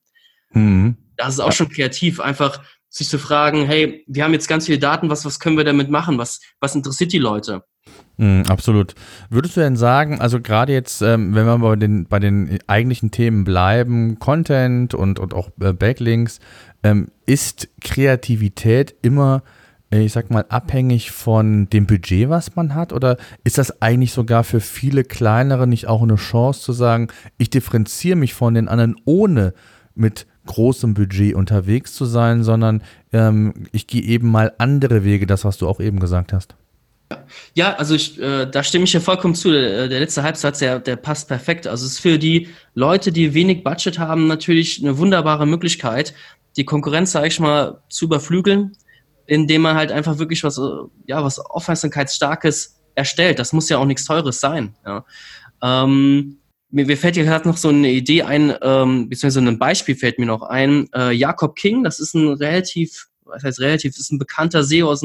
Mhm. 0.52 0.96
Das 1.18 1.34
ist 1.34 1.40
auch 1.40 1.52
schon 1.52 1.68
kreativ, 1.68 2.20
einfach 2.20 2.62
sich 2.96 3.08
zu 3.08 3.18
fragen, 3.18 3.66
hey, 3.66 4.04
wir 4.06 4.24
haben 4.24 4.32
jetzt 4.32 4.48
ganz 4.48 4.66
viele 4.66 4.78
Daten, 4.78 5.10
was, 5.10 5.24
was 5.26 5.38
können 5.38 5.58
wir 5.58 5.64
damit 5.64 5.90
machen? 5.90 6.16
Was, 6.16 6.40
was 6.60 6.74
interessiert 6.74 7.12
die 7.12 7.18
Leute? 7.18 7.62
Mm, 8.16 8.42
absolut. 8.48 8.94
Würdest 9.28 9.56
du 9.56 9.60
denn 9.60 9.76
sagen, 9.76 10.20
also 10.20 10.40
gerade 10.40 10.72
jetzt, 10.72 11.02
ähm, 11.02 11.34
wenn 11.34 11.44
wir 11.44 11.58
bei 11.58 11.76
den, 11.76 12.06
bei 12.06 12.18
den 12.18 12.58
eigentlichen 12.66 13.10
Themen 13.10 13.44
bleiben, 13.44 14.18
Content 14.18 14.94
und, 14.94 15.18
und 15.18 15.34
auch 15.34 15.50
äh, 15.60 15.74
Backlinks, 15.74 16.40
ähm, 16.82 17.08
ist 17.26 17.68
Kreativität 17.82 18.94
immer, 19.02 19.42
äh, 19.92 20.00
ich 20.00 20.12
sag 20.12 20.30
mal, 20.30 20.46
abhängig 20.48 21.10
von 21.10 21.68
dem 21.68 21.86
Budget, 21.86 22.30
was 22.30 22.56
man 22.56 22.74
hat? 22.74 22.94
Oder 22.94 23.18
ist 23.44 23.58
das 23.58 23.82
eigentlich 23.82 24.12
sogar 24.12 24.42
für 24.42 24.60
viele 24.60 25.04
kleinere 25.04 25.66
nicht 25.66 25.86
auch 25.86 26.02
eine 26.02 26.16
Chance 26.16 26.62
zu 26.62 26.72
sagen, 26.72 27.08
ich 27.36 27.50
differenziere 27.50 28.16
mich 28.16 28.32
von 28.32 28.54
den 28.54 28.68
anderen, 28.68 28.96
ohne 29.04 29.52
mit 29.94 30.26
großem 30.46 30.94
Budget 30.94 31.34
unterwegs 31.34 31.94
zu 31.94 32.04
sein, 32.04 32.42
sondern 32.42 32.82
ähm, 33.12 33.66
ich 33.72 33.86
gehe 33.86 34.02
eben 34.02 34.30
mal 34.30 34.52
andere 34.58 35.04
Wege, 35.04 35.26
das, 35.26 35.44
was 35.44 35.58
du 35.58 35.68
auch 35.68 35.80
eben 35.80 36.00
gesagt 36.00 36.32
hast? 36.32 36.54
Ja, 37.54 37.74
also 37.74 37.94
ich, 37.94 38.20
äh, 38.20 38.46
da 38.46 38.62
stimme 38.62 38.84
ich 38.84 38.92
ja 38.92 39.00
vollkommen 39.00 39.34
zu. 39.34 39.52
Der, 39.52 39.88
der 39.88 40.00
letzte 40.00 40.22
Halbsatz, 40.22 40.58
der, 40.58 40.80
der 40.80 40.96
passt 40.96 41.28
perfekt. 41.28 41.66
Also 41.66 41.86
es 41.86 41.92
ist 41.92 41.98
für 42.00 42.18
die 42.18 42.48
Leute, 42.74 43.12
die 43.12 43.32
wenig 43.32 43.62
Budget 43.62 43.98
haben, 43.98 44.26
natürlich 44.26 44.82
eine 44.82 44.98
wunderbare 44.98 45.46
Möglichkeit, 45.46 46.14
die 46.56 46.64
Konkurrenz, 46.64 47.12
sage 47.12 47.28
ich 47.28 47.38
mal, 47.38 47.80
zu 47.88 48.06
überflügeln, 48.06 48.72
indem 49.26 49.62
man 49.62 49.76
halt 49.76 49.92
einfach 49.92 50.18
wirklich 50.18 50.42
was, 50.42 50.58
äh, 50.58 50.62
ja, 51.06 51.22
was 51.22 51.38
Aufmerksamkeitsstarkes 51.38 52.80
erstellt. 52.94 53.38
Das 53.38 53.52
muss 53.52 53.68
ja 53.68 53.78
auch 53.78 53.84
nichts 53.84 54.04
Teures 54.04 54.40
sein. 54.40 54.74
Ja. 54.84 55.04
Ähm, 55.62 56.38
mir, 56.70 56.86
mir 56.86 56.96
fällt 56.96 57.14
hier 57.14 57.24
gerade 57.24 57.48
noch 57.48 57.56
so 57.56 57.68
eine 57.68 57.90
Idee 57.90 58.22
ein, 58.22 58.54
ähm, 58.62 59.08
beziehungsweise 59.08 59.46
ein 59.46 59.58
Beispiel 59.58 59.96
fällt 59.96 60.18
mir 60.18 60.26
noch 60.26 60.42
ein. 60.42 60.88
Äh, 60.94 61.12
Jakob 61.12 61.56
King, 61.56 61.84
das 61.84 62.00
ist 62.00 62.14
ein 62.14 62.28
relativ, 62.28 63.06
was 63.24 63.42
heißt 63.42 63.60
relativ, 63.60 63.96
ist 63.96 64.12
ein 64.12 64.18
bekannter 64.18 64.64
SEO 64.64 64.90
aus, 64.90 65.02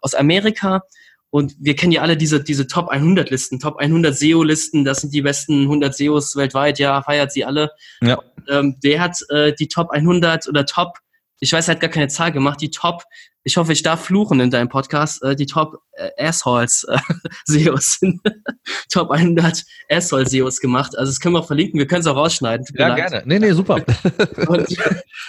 aus 0.00 0.14
Amerika, 0.14 0.82
und 1.30 1.54
wir 1.60 1.76
kennen 1.76 1.92
ja 1.92 2.02
alle 2.02 2.16
diese, 2.16 2.42
diese 2.42 2.66
Top 2.66 2.88
100 2.88 3.30
Listen, 3.30 3.60
Top 3.60 3.78
100 3.78 4.16
SEO-Listen, 4.16 4.84
das 4.84 5.00
sind 5.00 5.14
die 5.14 5.22
besten 5.22 5.62
100 5.62 5.94
SEOs 5.94 6.34
weltweit, 6.34 6.80
ja, 6.80 7.00
feiert 7.02 7.32
sie 7.32 7.44
alle. 7.44 7.70
Ja. 8.02 8.18
Ähm, 8.48 8.76
der 8.82 9.00
hat 9.00 9.16
äh, 9.30 9.52
die 9.54 9.68
Top 9.68 9.90
100 9.90 10.48
oder 10.48 10.66
Top, 10.66 10.98
ich 11.40 11.52
weiß, 11.52 11.68
er 11.68 11.74
hat 11.74 11.80
gar 11.80 11.90
keine 11.90 12.08
Zahl 12.08 12.32
gemacht, 12.32 12.60
die 12.60 12.70
Top 12.70 13.04
ich 13.42 13.56
hoffe, 13.56 13.72
ich 13.72 13.82
darf 13.82 14.04
fluchen 14.04 14.38
in 14.40 14.50
deinem 14.50 14.68
Podcast, 14.68 15.22
äh, 15.22 15.34
die 15.34 15.46
Top 15.46 15.78
äh, 15.92 16.10
Assholes 16.18 16.84
äh, 16.84 16.98
SEOs 17.46 17.98
sind 18.00 18.20
Top 18.92 19.10
100 19.10 19.64
Asshole 19.88 20.26
SEOs 20.26 20.60
gemacht. 20.60 20.96
Also 20.96 21.10
das 21.10 21.20
können 21.20 21.34
wir 21.34 21.40
auch 21.40 21.46
verlinken, 21.46 21.78
wir 21.78 21.86
können 21.86 22.02
es 22.02 22.06
auch 22.06 22.16
rausschneiden. 22.16 22.66
Ja, 22.74 22.94
gerne. 22.94 23.22
Nee, 23.24 23.38
nee, 23.38 23.52
super. 23.52 23.76
Und 24.46 24.66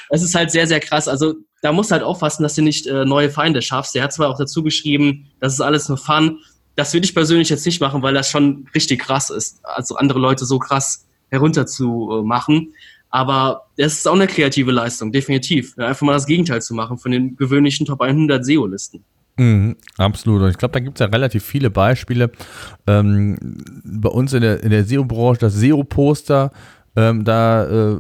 es 0.10 0.22
ist 0.22 0.36
halt 0.36 0.52
sehr, 0.52 0.68
sehr 0.68 0.82
krass. 0.82 1.08
Also 1.08 1.36
da 1.62 1.72
musst 1.72 1.92
du 1.92 1.94
halt 1.94 2.04
aufpassen, 2.04 2.44
dass 2.44 2.56
du 2.56 2.62
nicht 2.62 2.86
äh, 2.88 3.06
neue 3.06 3.30
Feinde 3.30 3.62
schaffst. 3.62 3.96
Der 3.96 4.04
hat 4.04 4.14
zwar 4.14 4.30
auch 4.30 4.38
dazu 4.38 4.62
geschrieben, 4.62 5.32
das 5.40 5.54
ist 5.54 5.62
alles 5.62 5.88
nur 5.88 5.98
Fun. 5.98 6.40
Das 6.76 6.94
würde 6.94 7.06
ich 7.06 7.14
persönlich 7.14 7.50
jetzt 7.50 7.66
nicht 7.66 7.80
machen, 7.80 8.02
weil 8.02 8.14
das 8.14 8.30
schon 8.30 8.68
richtig 8.76 9.02
krass 9.02 9.30
ist. 9.30 9.64
Also 9.64 9.96
andere 9.96 10.20
Leute 10.20 10.46
so 10.46 10.60
krass 10.60 11.06
herunter 11.30 11.66
zu 11.66 12.24
machen. 12.26 12.74
Aber 13.12 13.68
das 13.78 13.94
ist 13.94 14.08
auch 14.08 14.16
eine 14.16 14.28
kreative 14.28 14.72
Leistung, 14.72 15.12
definitiv. 15.12 15.78
Einfach 15.78 16.06
mal 16.06 16.14
das 16.14 16.26
Gegenteil 16.26 16.62
zu 16.62 16.74
machen 16.74 16.98
von 16.98 17.12
den 17.12 17.36
gewöhnlichen 17.36 17.86
Top 17.86 18.02
100 18.02 18.44
SEO-Listen. 18.46 19.04
Mhm, 19.38 19.76
absolut. 19.98 20.42
Und 20.42 20.50
ich 20.50 20.58
glaube, 20.58 20.74
da 20.74 20.80
gibt 20.80 21.00
es 21.00 21.06
ja 21.06 21.12
relativ 21.12 21.44
viele 21.44 21.70
Beispiele. 21.70 22.32
Ähm, 22.88 23.38
bei 23.84 24.10
uns 24.10 24.34
in 24.34 24.42
der, 24.42 24.64
in 24.64 24.70
der 24.70 24.86
SEO-Branche, 24.86 25.40
das 25.40 25.56
SEO-Poster, 25.56 26.52
ähm, 26.96 27.26
da 27.26 27.94
äh, 27.94 27.98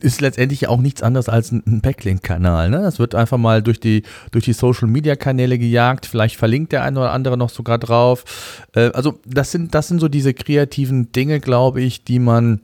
ist 0.00 0.20
letztendlich 0.20 0.68
auch 0.68 0.80
nichts 0.80 1.02
anderes 1.02 1.28
als 1.28 1.52
ein 1.52 1.80
Backlink-Kanal. 1.80 2.68
Ne? 2.68 2.82
Das 2.82 2.98
wird 2.98 3.14
einfach 3.14 3.38
mal 3.38 3.62
durch 3.62 3.80
die, 3.80 4.02
durch 4.32 4.44
die 4.44 4.52
Social-Media-Kanäle 4.52 5.58
gejagt. 5.58 6.06
Vielleicht 6.06 6.36
verlinkt 6.36 6.72
der 6.72 6.82
eine 6.82 6.98
oder 6.98 7.12
andere 7.12 7.38
noch 7.38 7.50
sogar 7.50 7.78
drauf. 7.78 8.66
Äh, 8.74 8.90
also 8.92 9.20
das 9.24 9.50
sind, 9.52 9.74
das 9.74 9.88
sind 9.88 10.00
so 10.00 10.08
diese 10.08 10.34
kreativen 10.34 11.12
Dinge, 11.12 11.40
glaube 11.40 11.80
ich, 11.80 12.04
die 12.04 12.18
man 12.18 12.60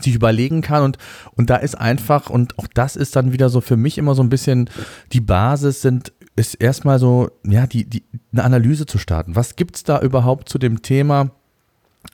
sich 0.00 0.14
überlegen 0.14 0.62
kann 0.62 0.82
und, 0.82 0.98
und 1.36 1.48
da 1.50 1.56
ist 1.56 1.76
einfach, 1.76 2.28
und 2.28 2.58
auch 2.58 2.66
das 2.72 2.96
ist 2.96 3.14
dann 3.16 3.32
wieder 3.32 3.48
so 3.48 3.60
für 3.60 3.76
mich 3.76 3.98
immer 3.98 4.14
so 4.14 4.22
ein 4.22 4.28
bisschen 4.28 4.68
die 5.12 5.20
Basis 5.20 5.80
sind, 5.80 6.12
ist 6.34 6.54
erstmal 6.54 6.98
so, 6.98 7.30
ja, 7.44 7.66
die, 7.66 7.88
die, 7.88 8.04
eine 8.32 8.44
Analyse 8.44 8.86
zu 8.86 8.98
starten. 8.98 9.36
Was 9.36 9.56
gibt 9.56 9.76
es 9.76 9.84
da 9.84 10.00
überhaupt 10.00 10.48
zu 10.48 10.58
dem 10.58 10.82
Thema? 10.82 11.30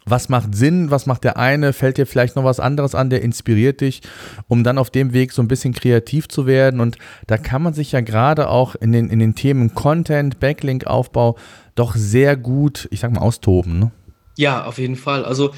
Was 0.04 0.28
macht 0.28 0.54
Sinn? 0.54 0.90
Was 0.90 1.06
macht 1.06 1.24
der 1.24 1.36
eine? 1.36 1.72
Fällt 1.72 1.98
dir 1.98 2.06
vielleicht 2.06 2.36
noch 2.36 2.44
was 2.44 2.60
anderes 2.60 2.94
an, 2.94 3.10
der 3.10 3.22
inspiriert 3.22 3.80
dich, 3.80 4.02
um 4.48 4.64
dann 4.64 4.78
auf 4.78 4.90
dem 4.90 5.12
Weg 5.12 5.32
so 5.32 5.42
ein 5.42 5.48
bisschen 5.48 5.74
kreativ 5.74 6.28
zu 6.28 6.46
werden? 6.46 6.80
Und 6.80 6.98
da 7.26 7.36
kann 7.36 7.62
man 7.62 7.74
sich 7.74 7.92
ja 7.92 8.00
gerade 8.00 8.48
auch 8.48 8.74
in 8.74 8.92
den, 8.92 9.10
in 9.10 9.18
den 9.18 9.34
Themen 9.34 9.74
Content, 9.74 10.40
Backlink-Aufbau 10.40 11.36
doch 11.74 11.94
sehr 11.96 12.36
gut, 12.36 12.88
ich 12.90 13.00
sag 13.00 13.12
mal, 13.12 13.20
austoben. 13.20 13.78
Ne? 13.78 13.90
Ja, 14.36 14.64
auf 14.64 14.78
jeden 14.78 14.96
Fall. 14.96 15.24
Also 15.24 15.52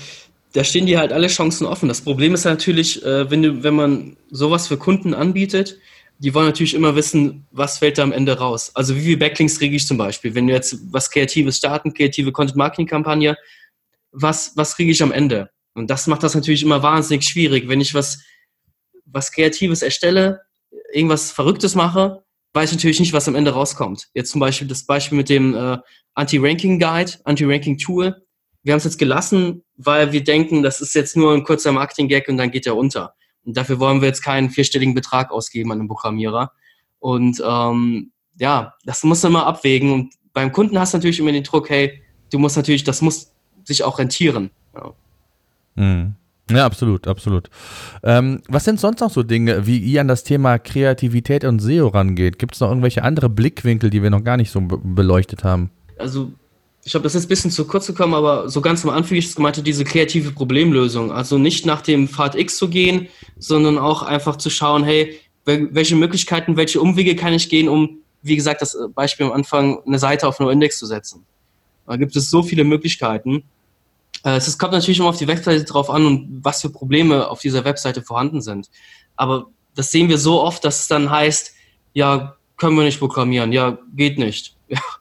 da 0.55 0.63
stehen 0.63 0.87
dir 0.87 1.01
halt 1.01 1.13
alle 1.13 1.27
Chancen 1.27 1.67
offen. 1.67 1.89
Das 1.89 2.01
Problem 2.01 2.33
ist 2.33 2.45
natürlich, 2.45 3.05
äh, 3.05 3.29
wenn, 3.29 3.43
du, 3.43 3.63
wenn 3.65 3.75
man 3.75 4.17
sowas 4.31 4.69
für 4.69 4.77
Kunden 4.77 5.13
anbietet, 5.13 5.79
die 6.19 6.33
wollen 6.33 6.47
natürlich 6.47 6.75
immer 6.75 6.95
wissen, 6.95 7.45
was 7.51 7.79
fällt 7.79 7.99
da 7.99 8.05
am 8.05 8.13
Ende 8.13 8.39
raus. 8.39 8.71
Also 8.75 8.95
wie 8.95 9.01
viele 9.01 9.17
Backlinks 9.17 9.59
kriege 9.59 9.75
ich 9.75 9.85
zum 9.85 9.99
Beispiel? 9.99 10.37
Wenn 10.37 10.47
du 10.47 10.53
jetzt 10.53 10.79
was 10.93 11.11
Kreatives 11.11 11.57
starten, 11.57 11.93
kreative 11.93 12.31
Content-Marketing-Kampagne, 12.31 13.37
was, 14.13 14.53
was 14.55 14.77
kriege 14.77 14.93
ich 14.93 15.03
am 15.03 15.11
Ende? 15.11 15.51
Und 15.75 15.91
das 15.91 16.07
macht 16.07 16.23
das 16.23 16.37
natürlich 16.37 16.63
immer 16.63 16.85
wahnsinnig 16.85 17.25
schwierig. 17.25 17.69
Wenn 17.69 17.81
ich 17.81 17.93
was, 17.93 18.21
was 19.07 19.33
Kreatives 19.33 19.83
erstelle, 19.83 20.43
irgendwas 20.93 21.33
Verrücktes 21.33 21.75
mache, 21.75 22.23
weiß 22.53 22.71
ich 22.71 22.77
natürlich 22.77 23.01
nicht, 23.01 23.13
was 23.13 23.27
am 23.27 23.35
Ende 23.35 23.51
rauskommt. 23.51 24.07
Jetzt 24.15 24.31
zum 24.31 24.41
Beispiel 24.41 24.69
das 24.69 24.87
Beispiel 24.87 25.19
mit 25.19 25.29
dem 25.29 25.57
äh, 25.57 25.79
Anti-Ranking-Guide, 26.15 27.15
Anti-Ranking-Tool 27.25 28.24
wir 28.65 28.73
haben 28.73 28.79
es 28.79 28.85
jetzt 28.85 28.99
gelassen, 28.99 29.63
weil 29.77 30.13
wir 30.13 30.25
denken, 30.25 30.63
das 30.63 30.81
ist 30.81 30.95
jetzt 30.95 31.17
nur 31.17 31.35
ein 31.35 31.45
kurzer 31.45 31.71
Marketing-Gag 31.71 32.29
und 32.29 32.39
dann 32.39 32.51
geht 32.51 32.67
er 32.67 32.77
unter. 32.77 33.15
Und 33.45 33.57
dafür 33.57 33.79
wollen 33.79 34.01
wir 34.01 34.09
jetzt 34.09 34.23
keinen 34.23 34.51
vierstelligen 34.51 34.95
Betrag 34.95 35.31
ausgeben 35.31 35.71
an 35.71 35.79
den 35.79 35.89
Programmierer. 35.89 36.51
Und 36.99 37.43
ähm, 37.47 38.11
ja, 38.39 38.75
das 38.85 39.05
muss 39.05 39.23
man 39.23 39.33
mal 39.33 39.43
abwägen. 39.43 39.93
Und 39.93 40.15
beim 40.33 40.51
Kunden 40.51 40.79
hast 40.79 40.95
du 40.95 40.99
natürlich 40.99 41.21
immer 41.21 41.33
den 41.33 41.45
Druck, 41.45 41.69
hey, 41.69 42.03
du 42.33 42.39
musst 42.39 42.57
natürlich, 42.57 42.85
das 42.85 43.03
muss 43.03 43.33
sich 43.65 43.85
auch 43.85 43.99
rentieren. 43.99 44.51
Ja. 44.75 44.93
Mhm. 45.75 46.15
Ja, 46.51 46.67
absolut, 46.67 47.07
absolut. 47.09 47.49
Ähm, 48.03 48.43
was 48.49 48.65
sind 48.65 48.79
sonst 48.79 49.01
noch 49.01 49.11
so 49.11 49.23
Dinge, 49.23 49.67
wie 49.67 49.79
ihr 49.79 50.01
an 50.01 50.09
das 50.09 50.25
Thema 50.25 50.59
Kreativität 50.59 51.45
und 51.45 51.61
SEO 51.61 51.89
rangeht? 51.89 52.39
Gibt 52.39 52.55
es 52.55 52.61
noch 52.61 52.69
irgendwelche 52.69 53.03
andere 53.03 53.31
Blickwinkel, 53.31 53.89
die 53.89 54.03
wir 54.03 54.11
noch 54.11 54.25
gar 54.25 54.37
nicht 54.37 54.51
so 54.51 54.61
beleuchtet 54.61 55.43
haben? 55.43 55.71
Also 55.99 56.33
ich 56.85 56.91
glaube, 56.91 57.05
das 57.05 57.15
ist 57.15 57.25
ein 57.25 57.29
bisschen 57.29 57.51
zu 57.51 57.67
kurz 57.67 57.87
gekommen, 57.87 58.15
aber 58.15 58.49
so 58.51 58.61
ganz 58.61 58.85
am 58.85 58.91
Anfang, 58.91 59.17
ich 59.17 59.35
habe, 59.37 59.63
diese 59.63 59.85
kreative 59.85 60.33
Problemlösung. 60.33 61.13
Also 61.13 61.39
nicht 61.39 61.65
nach 61.65 61.81
dem 61.81 62.09
Pfad 62.09 62.35
X 62.35 62.59
zu 62.59 62.69
gehen, 62.69 63.09
sondern 63.39 63.79
auch 63.79 64.03
einfach 64.03 64.37
zu 64.37 64.51
schauen, 64.51 64.85
hey, 64.85 65.19
welche 65.47 65.97
Möglichkeiten, 65.97 66.57
welche 66.57 66.81
Umwege 66.81 67.17
kann 67.17 67.33
ich 67.33 67.49
gehen, 67.49 67.69
um, 67.69 67.99
wie 68.23 68.37
gesagt, 68.37 68.61
das 68.63 68.77
Beispiel 68.95 69.27
am 69.27 69.33
Anfang, 69.33 69.79
eine 69.87 69.99
Seite 69.99 70.29
auf 70.29 70.41
No-Index 70.41 70.79
zu 70.79 70.87
setzen. 70.87 71.25
Da 71.87 71.97
gibt 71.97 72.17
es 72.17 72.31
so 72.31 72.43
viele 72.43 72.65
Möglichkeiten. 72.65 73.45
Äh, 74.23 74.37
es 74.37 74.59
kommt 74.59 74.73
natürlich 74.73 74.99
immer 74.99 75.09
auf 75.09 75.19
die 75.19 75.29
Webseite 75.29 75.65
drauf 75.65 75.91
an 75.91 76.07
und 76.07 76.41
was 76.43 76.61
für 76.61 76.71
Probleme 76.71 77.29
auf 77.29 77.41
dieser 77.41 77.65
Webseite 77.65 78.03
vorhanden 78.03 78.41
sind. 78.43 78.71
Aber 79.17 79.47
das 79.75 79.91
sehen 79.91 80.09
wir 80.09 80.19
so 80.19 80.43
oft, 80.43 80.65
dass 80.65 80.81
es 80.81 80.89
dann 80.89 81.11
heißt, 81.11 81.53
ja, 81.95 82.37
können 82.57 82.77
wir 82.77 82.85
nicht 82.85 82.99
programmieren, 82.99 83.53
ja, 83.53 83.79
geht 83.95 84.19
nicht. 84.19 84.55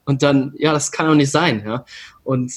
Und 0.05 0.23
dann, 0.23 0.53
ja, 0.57 0.73
das 0.73 0.91
kann 0.91 1.07
doch 1.07 1.15
nicht 1.15 1.31
sein. 1.31 1.63
Ja. 1.65 1.85
Und 2.23 2.51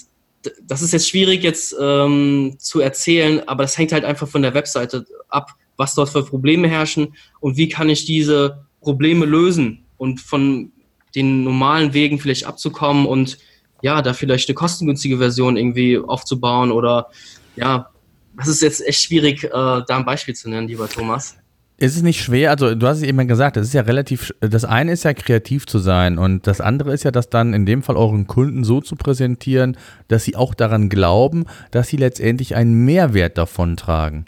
das 0.63 0.83
ist 0.83 0.93
jetzt 0.93 1.09
schwierig 1.09 1.43
jetzt 1.43 1.75
ähm, 1.81 2.57
zu 2.59 2.81
erzählen, 2.81 3.47
aber 3.49 3.65
das 3.65 3.77
hängt 3.79 3.93
halt 3.93 4.05
einfach 4.05 4.29
von 4.29 4.43
der 4.43 4.55
Webseite 4.55 5.05
ab, 5.29 5.51
was 5.77 5.95
dort 5.95 6.09
für 6.09 6.25
Probleme 6.25 6.69
herrschen 6.69 7.15
und 7.41 7.57
wie 7.57 7.69
kann 7.69 7.89
ich 7.89 8.05
diese 8.05 8.67
Probleme 8.81 9.27
lösen 9.27 9.85
und 9.97 10.21
von 10.21 10.73
den 11.15 11.45
normalen 11.45 11.93
Wegen 11.95 12.19
vielleicht 12.19 12.45
abzukommen 12.45 13.07
und 13.07 13.39
ja, 13.83 14.03
da 14.03 14.13
vielleicht 14.13 14.49
eine 14.49 14.55
kostengünstige 14.55 15.19
Version 15.19 15.57
irgendwie 15.57 15.99
aufzubauen 15.99 16.71
oder 16.71 17.11
ja, 17.57 17.91
das 18.37 18.49
ist 18.49 18.63
jetzt 18.63 18.87
echt 18.87 19.01
schwierig, 19.01 19.45
äh, 19.45 19.51
da 19.51 19.85
ein 19.89 20.05
Beispiel 20.05 20.35
zu 20.35 20.49
nennen, 20.51 20.69
lieber 20.69 20.89
Thomas. 20.89 21.37
Ist 21.79 21.95
es 21.95 22.03
nicht 22.03 22.23
schwer, 22.23 22.51
also 22.51 22.75
du 22.75 22.87
hast 22.87 22.99
es 22.99 23.03
eben 23.03 23.29
gesagt, 23.29 23.59
das 23.59 23.67
ist 23.67 23.75
ja 23.75 23.83
relativ, 23.83 24.33
das 24.41 24.65
eine 24.65 24.93
ist 24.93 25.05
ja 25.05 25.13
kreativ 25.13 25.67
zu 25.67 25.79
sein 25.79 26.17
und 26.17 26.47
das 26.47 26.63
andere 26.63 26.95
ist 26.95 27.05
ja, 27.05 27.11
das 27.11 27.29
dann 27.29 27.53
in 27.53 27.67
dem 27.67 27.83
Fall 27.83 27.97
euren 27.97 28.27
Kunden 28.27 28.65
so 28.65 28.81
zu 28.81 28.97
präsentieren, 28.97 29.77
dass 30.09 30.25
sie 30.25 30.37
auch 30.37 30.55
daran 30.55 30.89
glauben, 30.89 31.45
dass 31.73 31.89
sie 31.89 31.99
letztendlich 31.99 32.57
einen 32.57 32.87
Mehrwert 32.87 33.37
davon 33.37 33.77
tragen. 33.77 34.25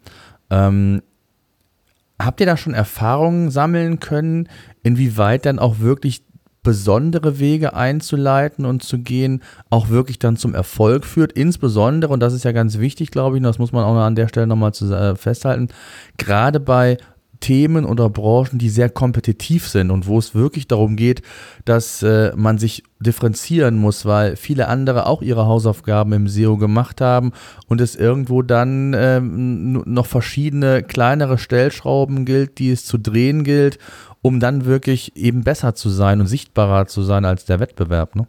Ähm, 0.50 1.00
habt 2.20 2.40
ihr 2.40 2.46
da 2.46 2.58
schon 2.58 2.74
Erfahrungen 2.74 3.50
sammeln 3.50 3.98
können, 3.98 4.48
inwieweit 4.82 5.46
dann 5.46 5.58
auch 5.58 5.78
wirklich 5.78 6.22
besondere 6.62 7.38
Wege 7.38 7.72
einzuleiten 7.72 8.66
und 8.66 8.82
zu 8.82 8.98
gehen, 8.98 9.42
auch 9.70 9.88
wirklich 9.88 10.18
dann 10.18 10.36
zum 10.36 10.54
Erfolg 10.54 11.06
führt. 11.06 11.32
Insbesondere, 11.32 12.12
und 12.12 12.20
das 12.20 12.34
ist 12.34 12.44
ja 12.44 12.52
ganz 12.52 12.78
wichtig, 12.78 13.10
glaube 13.10 13.36
ich, 13.36 13.40
und 13.40 13.44
das 13.44 13.58
muss 13.58 13.72
man 13.72 13.84
auch 13.84 13.96
an 13.96 14.16
der 14.16 14.28
Stelle 14.28 14.46
nochmal 14.46 14.72
festhalten, 15.16 15.68
gerade 16.18 16.60
bei 16.60 16.98
Themen 17.40 17.84
oder 17.84 18.10
Branchen, 18.10 18.58
die 18.58 18.68
sehr 18.68 18.90
kompetitiv 18.90 19.68
sind 19.68 19.90
und 19.90 20.06
wo 20.06 20.18
es 20.18 20.34
wirklich 20.34 20.66
darum 20.68 20.96
geht, 20.96 21.22
dass 21.64 22.02
äh, 22.02 22.32
man 22.36 22.58
sich 22.58 22.82
differenzieren 23.00 23.76
muss, 23.76 24.04
weil 24.04 24.36
viele 24.36 24.68
andere 24.68 25.06
auch 25.06 25.22
ihre 25.22 25.46
Hausaufgaben 25.46 26.12
im 26.12 26.28
SEO 26.28 26.56
gemacht 26.56 27.00
haben 27.00 27.32
und 27.68 27.80
es 27.80 27.96
irgendwo 27.96 28.42
dann 28.42 28.94
ähm, 28.96 29.82
noch 29.86 30.06
verschiedene 30.06 30.82
kleinere 30.82 31.38
Stellschrauben 31.38 32.24
gilt, 32.24 32.58
die 32.58 32.70
es 32.70 32.84
zu 32.84 32.98
drehen 32.98 33.44
gilt, 33.44 33.78
um 34.22 34.40
dann 34.40 34.64
wirklich 34.64 35.16
eben 35.16 35.44
besser 35.44 35.74
zu 35.74 35.90
sein 35.90 36.20
und 36.20 36.26
sichtbarer 36.26 36.86
zu 36.86 37.02
sein 37.02 37.24
als 37.24 37.44
der 37.44 37.60
Wettbewerb. 37.60 38.16
Ne? 38.16 38.26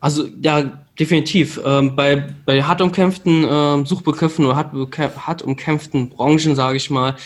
Also 0.00 0.26
ja, 0.40 0.64
definitiv. 0.98 1.60
Ähm, 1.64 1.94
bei, 1.94 2.34
bei 2.46 2.62
hart 2.62 2.80
umkämpften 2.80 3.44
äh, 3.44 3.86
Suchbegriffen 3.86 4.46
oder 4.46 4.56
hart, 4.56 4.72
hart 5.26 5.42
umkämpften 5.42 6.08
Branchen, 6.08 6.56
sage 6.56 6.76
ich 6.76 6.90
mal, 6.90 7.16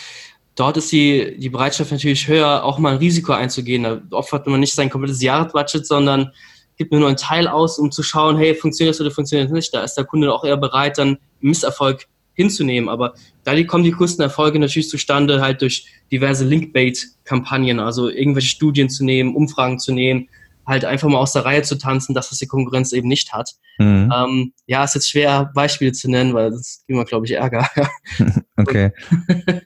dort 0.55 0.77
ist 0.77 0.93
die, 0.93 1.37
die 1.39 1.49
Bereitschaft 1.49 1.93
natürlich 1.93 2.29
höher, 2.29 2.65
auch 2.65 2.79
mal 2.79 2.93
ein 2.93 2.99
Risiko 2.99 3.33
einzugehen. 3.33 3.83
Da 3.83 4.01
opfert 4.11 4.47
man 4.47 4.61
nicht 4.61 4.75
sein 4.75 4.91
komplettes 4.91 5.23
Jahresbudget, 5.23 5.87
sondern 5.87 6.33
gibt 6.77 6.93
nur 6.93 7.07
einen 7.07 7.17
Teil 7.17 7.47
aus, 7.47 7.79
um 7.79 7.93
zu 7.93 8.03
schauen, 8.03 8.37
hey, 8.37 8.55
funktioniert 8.55 8.95
das 8.95 9.01
oder 9.01 9.11
funktioniert 9.11 9.49
das 9.49 9.55
nicht. 9.55 9.75
Da 9.75 9.85
ist 9.85 9.95
der 9.95 10.05
Kunde 10.05 10.33
auch 10.33 10.45
eher 10.45 10.57
bereit, 10.57 10.99
dann 10.99 11.19
Misserfolg 11.41 12.07
hinzunehmen. 12.35 12.89
Aber 12.89 13.15
da 13.45 13.61
kommen 13.65 13.85
die 13.85 13.93
größten 13.93 14.23
Erfolge 14.23 14.59
natürlich 14.59 14.89
zustande, 14.89 15.41
halt 15.41 15.63
durch 15.63 15.87
diverse 16.11 16.45
Linkbait-Kampagnen, 16.45 17.79
also 17.79 18.09
irgendwelche 18.09 18.49
Studien 18.49 18.91
zu 18.91 19.05
nehmen, 19.05 19.37
Umfragen 19.37 19.79
zu 19.79 19.93
nehmen, 19.93 20.29
halt 20.67 20.85
einfach 20.85 21.09
mal 21.09 21.19
aus 21.19 21.33
der 21.33 21.45
Reihe 21.45 21.63
zu 21.63 21.77
tanzen, 21.77 22.15
dass 22.15 22.31
das 22.31 22.39
die 22.39 22.47
Konkurrenz 22.47 22.93
eben 22.93 23.09
nicht 23.09 23.33
hat. 23.33 23.51
Mhm. 23.79 24.13
Ähm, 24.15 24.53
ja, 24.67 24.85
ist 24.85 24.95
jetzt 24.95 25.11
schwer, 25.11 25.51
Beispiele 25.55 25.93
zu 25.93 26.11
nennen, 26.11 26.35
weil 26.35 26.51
das 26.51 26.85
mir, 26.87 27.05
glaube 27.05 27.27
ich, 27.27 27.33
Ärger. 27.33 27.69
okay. 28.57 28.93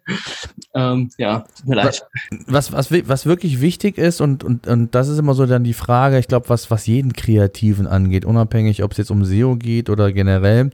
ähm, 0.75 1.11
ja, 1.19 1.41
tut 1.41 1.67
mir 1.67 1.77
leid. 1.77 2.03
Was, 2.47 2.73
was, 2.73 2.91
was 2.91 3.27
wirklich 3.27 3.61
wichtig 3.61 3.99
ist, 3.99 4.21
und, 4.21 4.45
und, 4.45 4.67
und 4.67 4.95
das 4.95 5.09
ist 5.09 5.19
immer 5.19 5.35
so 5.35 5.47
dann 5.47 5.65
die 5.65 5.75
Frage, 5.75 6.19
ich 6.19 6.29
glaube, 6.29 6.49
was, 6.49 6.71
was 6.71 6.87
jeden 6.87 7.13
Kreativen 7.13 7.87
angeht, 7.87 8.25
unabhängig, 8.25 8.83
ob 8.83 8.93
es 8.93 8.99
jetzt 8.99 9.11
um 9.11 9.25
SEO 9.25 9.57
geht 9.57 9.91
oder 9.91 10.13
generell, 10.13 10.71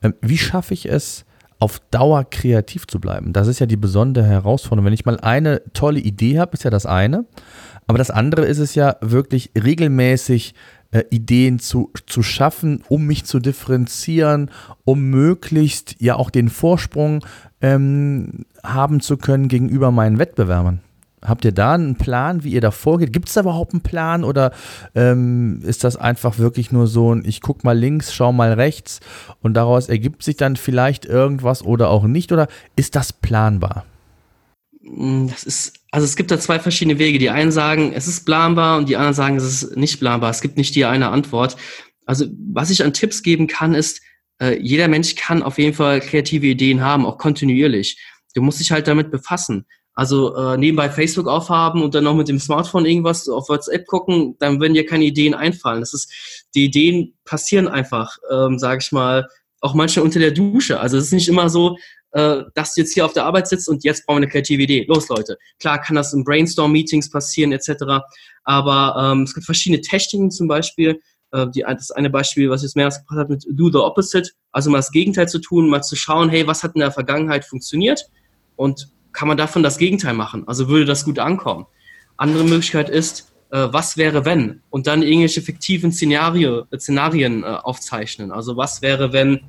äh, 0.00 0.12
wie 0.20 0.38
schaffe 0.38 0.74
ich 0.74 0.86
es, 0.86 1.24
auf 1.58 1.80
Dauer 1.90 2.24
kreativ 2.24 2.86
zu 2.86 3.00
bleiben. 3.00 3.32
Das 3.32 3.48
ist 3.48 3.58
ja 3.58 3.66
die 3.66 3.76
besondere 3.76 4.26
Herausforderung. 4.26 4.86
Wenn 4.86 4.92
ich 4.92 5.06
mal 5.06 5.18
eine 5.20 5.62
tolle 5.72 6.00
Idee 6.00 6.38
habe, 6.38 6.54
ist 6.54 6.64
ja 6.64 6.70
das 6.70 6.86
eine. 6.86 7.24
Aber 7.86 7.98
das 7.98 8.10
andere 8.10 8.44
ist 8.46 8.58
es 8.58 8.74
ja 8.74 8.96
wirklich 9.00 9.52
regelmäßig 9.56 10.54
äh, 10.90 11.04
Ideen 11.10 11.58
zu, 11.58 11.90
zu 12.06 12.22
schaffen, 12.22 12.82
um 12.88 13.06
mich 13.06 13.24
zu 13.24 13.38
differenzieren, 13.38 14.50
um 14.84 15.02
möglichst 15.02 15.96
ja 16.00 16.16
auch 16.16 16.30
den 16.30 16.48
Vorsprung 16.48 17.24
ähm, 17.60 18.44
haben 18.62 19.00
zu 19.00 19.16
können 19.16 19.48
gegenüber 19.48 19.90
meinen 19.90 20.18
Wettbewerbern. 20.18 20.80
Habt 21.26 21.44
ihr 21.44 21.52
da 21.52 21.74
einen 21.74 21.96
Plan, 21.96 22.44
wie 22.44 22.52
ihr 22.52 22.60
da 22.60 22.70
vorgeht? 22.70 23.12
Gibt 23.12 23.28
es 23.28 23.34
da 23.34 23.40
überhaupt 23.40 23.72
einen 23.72 23.82
Plan 23.82 24.24
oder 24.24 24.52
ähm, 24.94 25.60
ist 25.64 25.84
das 25.84 25.96
einfach 25.96 26.38
wirklich 26.38 26.72
nur 26.72 26.86
so 26.86 27.14
ein, 27.14 27.24
ich 27.26 27.40
gucke 27.40 27.60
mal 27.64 27.76
links, 27.76 28.14
schau 28.14 28.32
mal 28.32 28.52
rechts 28.52 29.00
und 29.42 29.54
daraus 29.54 29.88
ergibt 29.88 30.22
sich 30.22 30.36
dann 30.36 30.56
vielleicht 30.56 31.04
irgendwas 31.04 31.62
oder 31.62 31.90
auch 31.90 32.04
nicht? 32.04 32.32
Oder 32.32 32.48
ist 32.76 32.96
das 32.96 33.12
planbar? 33.12 33.84
Hm, 34.82 35.28
das 35.28 35.44
ist, 35.44 35.80
also 35.90 36.04
es 36.04 36.16
gibt 36.16 36.30
da 36.30 36.38
zwei 36.38 36.58
verschiedene 36.58 36.98
Wege. 36.98 37.18
Die 37.18 37.30
einen 37.30 37.52
sagen, 37.52 37.92
es 37.92 38.06
ist 38.06 38.24
planbar 38.24 38.78
und 38.78 38.88
die 38.88 38.96
anderen 38.96 39.14
sagen, 39.14 39.36
es 39.36 39.44
ist 39.44 39.76
nicht 39.76 39.98
planbar. 39.98 40.30
Es 40.30 40.40
gibt 40.40 40.56
nicht 40.56 40.74
die 40.74 40.84
eine 40.84 41.08
Antwort. 41.08 41.56
Also 42.04 42.26
was 42.52 42.70
ich 42.70 42.84
an 42.84 42.92
Tipps 42.92 43.22
geben 43.22 43.48
kann, 43.48 43.74
ist, 43.74 44.00
äh, 44.40 44.58
jeder 44.60 44.88
Mensch 44.88 45.14
kann 45.16 45.42
auf 45.42 45.58
jeden 45.58 45.74
Fall 45.74 46.00
kreative 46.00 46.46
Ideen 46.46 46.80
haben, 46.80 47.04
auch 47.04 47.18
kontinuierlich. 47.18 47.98
Du 48.34 48.42
musst 48.42 48.60
dich 48.60 48.70
halt 48.70 48.86
damit 48.86 49.10
befassen. 49.10 49.66
Also 49.96 50.36
äh, 50.36 50.58
nebenbei 50.58 50.90
Facebook 50.90 51.26
aufhaben 51.26 51.82
und 51.82 51.94
dann 51.94 52.04
noch 52.04 52.14
mit 52.14 52.28
dem 52.28 52.38
Smartphone 52.38 52.84
irgendwas 52.84 53.28
auf 53.30 53.48
WhatsApp 53.48 53.86
gucken, 53.86 54.36
dann 54.38 54.60
werden 54.60 54.74
dir 54.74 54.84
keine 54.84 55.06
Ideen 55.06 55.32
einfallen. 55.32 55.80
Das 55.80 55.94
ist, 55.94 56.12
die 56.54 56.66
Ideen 56.66 57.14
passieren 57.24 57.66
einfach, 57.66 58.18
ähm, 58.30 58.58
sage 58.58 58.80
ich 58.82 58.92
mal, 58.92 59.26
auch 59.62 59.72
manchmal 59.72 60.04
unter 60.04 60.20
der 60.20 60.32
Dusche. 60.32 60.78
Also 60.78 60.98
es 60.98 61.06
ist 61.06 61.12
nicht 61.12 61.28
immer 61.28 61.48
so, 61.48 61.78
äh, 62.10 62.42
dass 62.54 62.74
du 62.74 62.82
jetzt 62.82 62.92
hier 62.92 63.06
auf 63.06 63.14
der 63.14 63.24
Arbeit 63.24 63.48
sitzt 63.48 63.70
und 63.70 63.84
jetzt 63.84 64.04
brauchen 64.04 64.18
wir 64.18 64.24
eine 64.24 64.28
kreative 64.28 64.62
Idee. 64.62 64.84
Los, 64.86 65.08
Leute. 65.08 65.38
Klar 65.58 65.80
kann 65.80 65.96
das 65.96 66.12
in 66.12 66.24
Brainstorm-Meetings 66.24 67.10
passieren, 67.10 67.52
etc. 67.52 68.04
Aber 68.44 69.12
ähm, 69.12 69.22
es 69.22 69.32
gibt 69.32 69.46
verschiedene 69.46 69.80
Techniken 69.80 70.30
zum 70.30 70.46
Beispiel. 70.46 71.00
Äh, 71.32 71.46
die, 71.54 71.62
das 71.62 71.90
eine 71.90 72.10
Beispiel, 72.10 72.50
was 72.50 72.62
jetzt 72.62 72.76
mehrmals 72.76 72.98
gebracht 72.98 73.18
hat, 73.18 73.30
mit 73.30 73.46
Do 73.48 73.70
the 73.70 73.78
Opposite, 73.78 74.30
also 74.52 74.68
mal 74.68 74.78
das 74.78 74.92
Gegenteil 74.92 75.26
zu 75.26 75.38
tun, 75.38 75.70
mal 75.70 75.80
zu 75.80 75.96
schauen, 75.96 76.28
hey, 76.28 76.46
was 76.46 76.62
hat 76.62 76.74
in 76.74 76.80
der 76.80 76.92
Vergangenheit 76.92 77.46
funktioniert 77.46 78.02
und 78.56 78.88
kann 79.12 79.28
man 79.28 79.36
davon 79.36 79.62
das 79.62 79.78
Gegenteil 79.78 80.14
machen? 80.14 80.46
Also 80.46 80.68
würde 80.68 80.84
das 80.84 81.04
gut 81.04 81.18
ankommen? 81.18 81.66
Andere 82.16 82.44
Möglichkeit 82.44 82.88
ist, 82.88 83.32
äh, 83.50 83.68
was 83.70 83.96
wäre 83.96 84.24
wenn? 84.24 84.62
Und 84.70 84.86
dann 84.86 85.02
irgendwelche 85.02 85.42
fiktiven 85.42 85.92
Szenario, 85.92 86.64
Szenarien 86.76 87.42
äh, 87.42 87.46
aufzeichnen. 87.46 88.32
Also 88.32 88.56
was 88.56 88.82
wäre, 88.82 89.12
wenn 89.12 89.40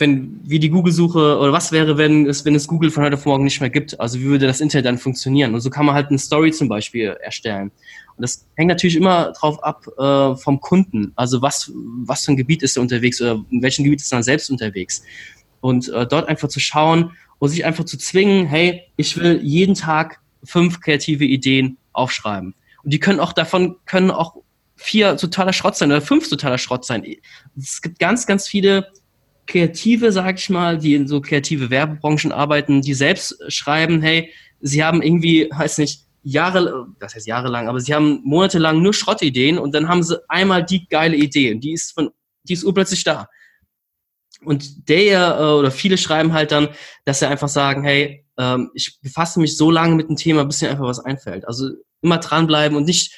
wenn, 0.00 0.40
wie 0.42 0.58
die 0.58 0.70
Google-Suche 0.70 1.38
oder 1.38 1.52
was 1.52 1.72
wäre, 1.72 1.98
wenn 1.98 2.26
es, 2.26 2.44
wenn 2.44 2.54
es 2.54 2.66
Google 2.66 2.90
von 2.90 3.04
heute 3.04 3.16
auf 3.16 3.26
morgen 3.26 3.44
nicht 3.44 3.60
mehr 3.60 3.70
gibt? 3.70 4.00
Also 4.00 4.18
wie 4.18 4.24
würde 4.24 4.46
das 4.46 4.60
Internet 4.60 4.86
dann 4.86 4.98
funktionieren? 4.98 5.54
Und 5.54 5.60
so 5.60 5.70
kann 5.70 5.86
man 5.86 5.94
halt 5.94 6.08
eine 6.08 6.18
Story 6.18 6.52
zum 6.52 6.68
Beispiel 6.68 7.16
erstellen. 7.22 7.70
Und 8.16 8.22
das 8.22 8.46
hängt 8.56 8.68
natürlich 8.68 8.96
immer 8.96 9.32
drauf 9.32 9.62
ab 9.62 9.86
äh, 9.98 10.36
vom 10.36 10.60
Kunden. 10.60 11.12
Also 11.16 11.42
was, 11.42 11.70
was 11.74 12.24
für 12.24 12.32
ein 12.32 12.36
Gebiet 12.36 12.62
ist 12.62 12.76
er 12.76 12.82
unterwegs 12.82 13.20
oder 13.20 13.44
in 13.50 13.62
welchem 13.62 13.84
Gebiet 13.84 14.00
ist 14.00 14.12
er 14.12 14.22
selbst 14.22 14.50
unterwegs? 14.50 15.02
Und 15.60 15.88
äh, 15.90 16.06
dort 16.06 16.28
einfach 16.28 16.48
zu 16.48 16.60
schauen 16.60 17.12
und 17.40 17.48
sich 17.48 17.64
einfach 17.64 17.84
zu 17.84 17.98
zwingen, 17.98 18.46
hey, 18.46 18.84
ich 18.96 19.16
will 19.16 19.40
jeden 19.42 19.74
Tag 19.74 20.20
fünf 20.44 20.80
kreative 20.80 21.24
Ideen 21.24 21.78
aufschreiben. 21.92 22.54
Und 22.84 22.92
die 22.92 23.00
können 23.00 23.18
auch 23.18 23.32
davon, 23.32 23.76
können 23.86 24.10
auch 24.10 24.36
vier 24.76 25.16
totaler 25.16 25.52
Schrott 25.52 25.76
sein 25.76 25.90
oder 25.90 26.00
fünf 26.00 26.28
totaler 26.28 26.58
Schrott 26.58 26.84
sein. 26.84 27.04
Es 27.56 27.82
gibt 27.82 27.98
ganz, 27.98 28.26
ganz 28.26 28.46
viele 28.46 28.86
Kreative, 29.46 30.12
sag 30.12 30.38
ich 30.38 30.48
mal, 30.50 30.78
die 30.78 30.94
in 30.94 31.08
so 31.08 31.20
kreative 31.20 31.70
Werbebranchen 31.70 32.30
arbeiten, 32.30 32.82
die 32.82 32.94
selbst 32.94 33.36
schreiben, 33.48 34.00
hey, 34.00 34.32
sie 34.60 34.84
haben 34.84 35.02
irgendwie, 35.02 35.50
heißt 35.52 35.78
nicht, 35.78 36.04
Jahre, 36.22 36.86
das 36.98 37.14
heißt 37.14 37.26
jahrelang, 37.26 37.68
aber 37.68 37.80
sie 37.80 37.94
haben 37.94 38.20
monatelang 38.22 38.82
nur 38.82 38.92
Schrottideen 38.92 39.58
und 39.58 39.74
dann 39.74 39.88
haben 39.88 40.02
sie 40.02 40.20
einmal 40.28 40.62
die 40.62 40.86
geile 40.86 41.16
Idee 41.16 41.54
und 41.54 41.60
die 41.60 41.72
ist 41.72 41.92
von, 41.92 42.10
die 42.44 42.52
ist 42.52 42.64
urplötzlich 42.64 43.02
da. 43.04 43.28
Und 44.44 44.88
der 44.88 45.38
äh, 45.38 45.42
oder 45.42 45.70
viele 45.70 45.98
schreiben 45.98 46.32
halt 46.32 46.52
dann, 46.52 46.68
dass 47.04 47.20
sie 47.20 47.28
einfach 47.28 47.48
sagen, 47.48 47.82
hey, 47.82 48.24
ähm, 48.38 48.70
ich 48.74 48.98
befasse 49.02 49.40
mich 49.40 49.56
so 49.56 49.70
lange 49.70 49.94
mit 49.94 50.08
dem 50.08 50.16
Thema, 50.16 50.44
bis 50.44 50.62
mir 50.62 50.70
einfach 50.70 50.86
was 50.86 51.00
einfällt. 51.00 51.46
Also 51.46 51.70
immer 52.00 52.18
dranbleiben 52.18 52.76
und 52.76 52.84
nicht 52.84 53.14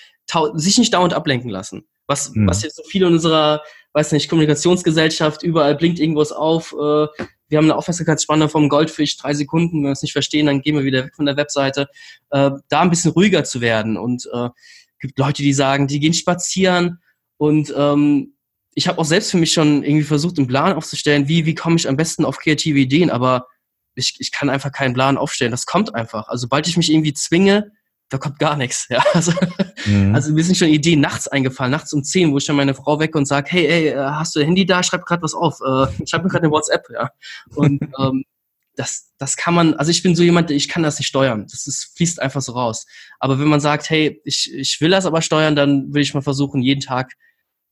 sich 0.55 0.79
nicht 0.79 0.95
dauernd 0.95 1.15
ablenken 1.15 1.51
lassen. 1.51 1.87
Was, 2.07 2.33
mhm. 2.35 2.49
was 2.49 2.63
jetzt 2.63 2.77
so 2.77 2.83
viele 2.85 3.07
in 3.07 3.15
unserer 3.15 3.63
weiß 3.93 4.13
nicht, 4.13 4.29
Kommunikationsgesellschaft, 4.29 5.43
überall 5.43 5.75
blinkt 5.75 5.99
irgendwas 5.99 6.33
auf. 6.33 6.73
Äh, 6.73 7.07
wir 7.49 7.59
haben 7.59 7.65
eine 7.67 7.77
Aufmerksamkeitsspanne 7.77 8.49
vom 8.49 8.69
Goldfisch, 8.69 9.17
drei 9.19 9.35
Sekunden, 9.35 9.79
wenn 9.79 9.91
wir 9.91 9.93
es 9.93 10.03
nicht 10.03 10.13
verstehen, 10.13 10.47
dann 10.47 10.63
gehen 10.63 10.77
wir 10.77 10.85
wieder 10.85 11.05
weg 11.05 11.15
von 11.15 11.27
der 11.27 11.37
Webseite. 11.37 11.89
Äh, 12.31 12.53
da 12.69 12.81
ein 12.81 12.91
bisschen 12.91 13.13
ruhiger 13.13 13.45
zu 13.45 13.61
werden. 13.61 13.99
Und 13.99 14.29
äh, 14.33 14.49
gibt 15.01 15.19
Leute, 15.19 15.43
die 15.43 15.53
sagen, 15.53 15.87
die 15.87 16.01
gehen 16.01 16.15
spazieren 16.15 17.01
und 17.37 17.73
ähm, 17.77 18.35
ich 18.75 18.89
habe 18.89 18.99
auch 18.99 19.05
selbst 19.05 19.31
für 19.31 19.37
mich 19.37 19.53
schon 19.53 19.83
irgendwie 19.83 20.05
versucht, 20.05 20.39
einen 20.39 20.47
Plan 20.47 20.73
aufzustellen, 20.73 21.29
wie, 21.29 21.47
wie 21.47 21.55
komme 21.55 21.77
ich 21.77 21.89
am 21.89 21.97
besten 21.97 22.25
auf 22.25 22.39
kreative 22.39 22.79
Ideen, 22.79 23.11
aber 23.11 23.47
ich, 23.95 24.17
ich 24.19 24.33
kann 24.33 24.49
einfach 24.49 24.73
keinen 24.73 24.95
Plan 24.95 25.19
aufstellen. 25.19 25.51
Das 25.51 25.67
kommt 25.67 25.95
einfach. 25.95 26.29
Also 26.29 26.43
sobald 26.43 26.67
ich 26.67 26.77
mich 26.77 26.91
irgendwie 26.91 27.13
zwinge, 27.13 27.73
da 28.09 28.19
kommt 28.19 28.39
gar 28.39 28.57
nichts. 28.57 28.87
Ja? 28.91 29.05
Also, 29.13 29.33
mhm. 29.87 30.15
also 30.15 30.33
mir 30.33 30.45
sind 30.45 30.57
schon 30.57 30.69
Ideen 30.69 31.01
nachts 31.01 31.29
eingefallen, 31.29 31.71
nachts 31.71 31.93
um 31.93 32.03
10, 32.03 32.33
wo 32.33 32.39
ich 32.39 32.47
dann 32.47 32.57
meine 32.57 32.75
Frau 32.75 32.99
weg 32.99 33.15
und 33.15 33.27
sage, 33.27 33.51
hey, 33.51 33.67
ey, 33.67 33.89
äh, 33.89 33.97
hast 33.97 34.35
du 34.35 34.41
ein 34.41 34.47
Handy 34.47 34.67
da? 34.67 34.83
Schreib 34.83 35.05
gerade 35.05 35.23
was 35.23 35.35
auf. 35.35 35.61
Äh, 35.61 36.07
schreib 36.07 36.23
mir 36.23 36.31
gerade 36.31 36.45
eine 36.45 36.53
WhatsApp. 36.53 36.87
Ja? 36.93 37.11
Und 37.55 37.83
ähm, 37.99 38.25
das, 38.77 39.13
das 39.19 39.37
kann 39.37 39.55
man, 39.55 39.75
also 39.75 39.91
ich 39.91 40.03
bin 40.03 40.17
so 40.17 40.23
jemand, 40.23 40.51
ich 40.51 40.69
kann 40.69 40.83
das 40.83 40.99
nicht 40.99 41.09
steuern. 41.09 41.47
Das 41.51 41.67
ist, 41.67 41.93
fließt 41.97 42.21
einfach 42.21 42.41
so 42.41 42.53
raus. 42.53 42.87
Aber 43.21 43.39
wenn 43.39 43.49
man 43.49 43.61
sagt, 43.61 43.91
hey, 43.91 44.21
ich, 44.25 44.53
ich 44.55 44.81
will 44.81 44.91
das 44.91 45.05
aber 45.05 45.21
steuern, 45.21 45.57
dann 45.57 45.93
will 45.93 46.03
ich 46.03 46.15
mal 46.15 46.23
versuchen, 46.23 46.63
jeden 46.63 46.81
Tag 46.81 47.13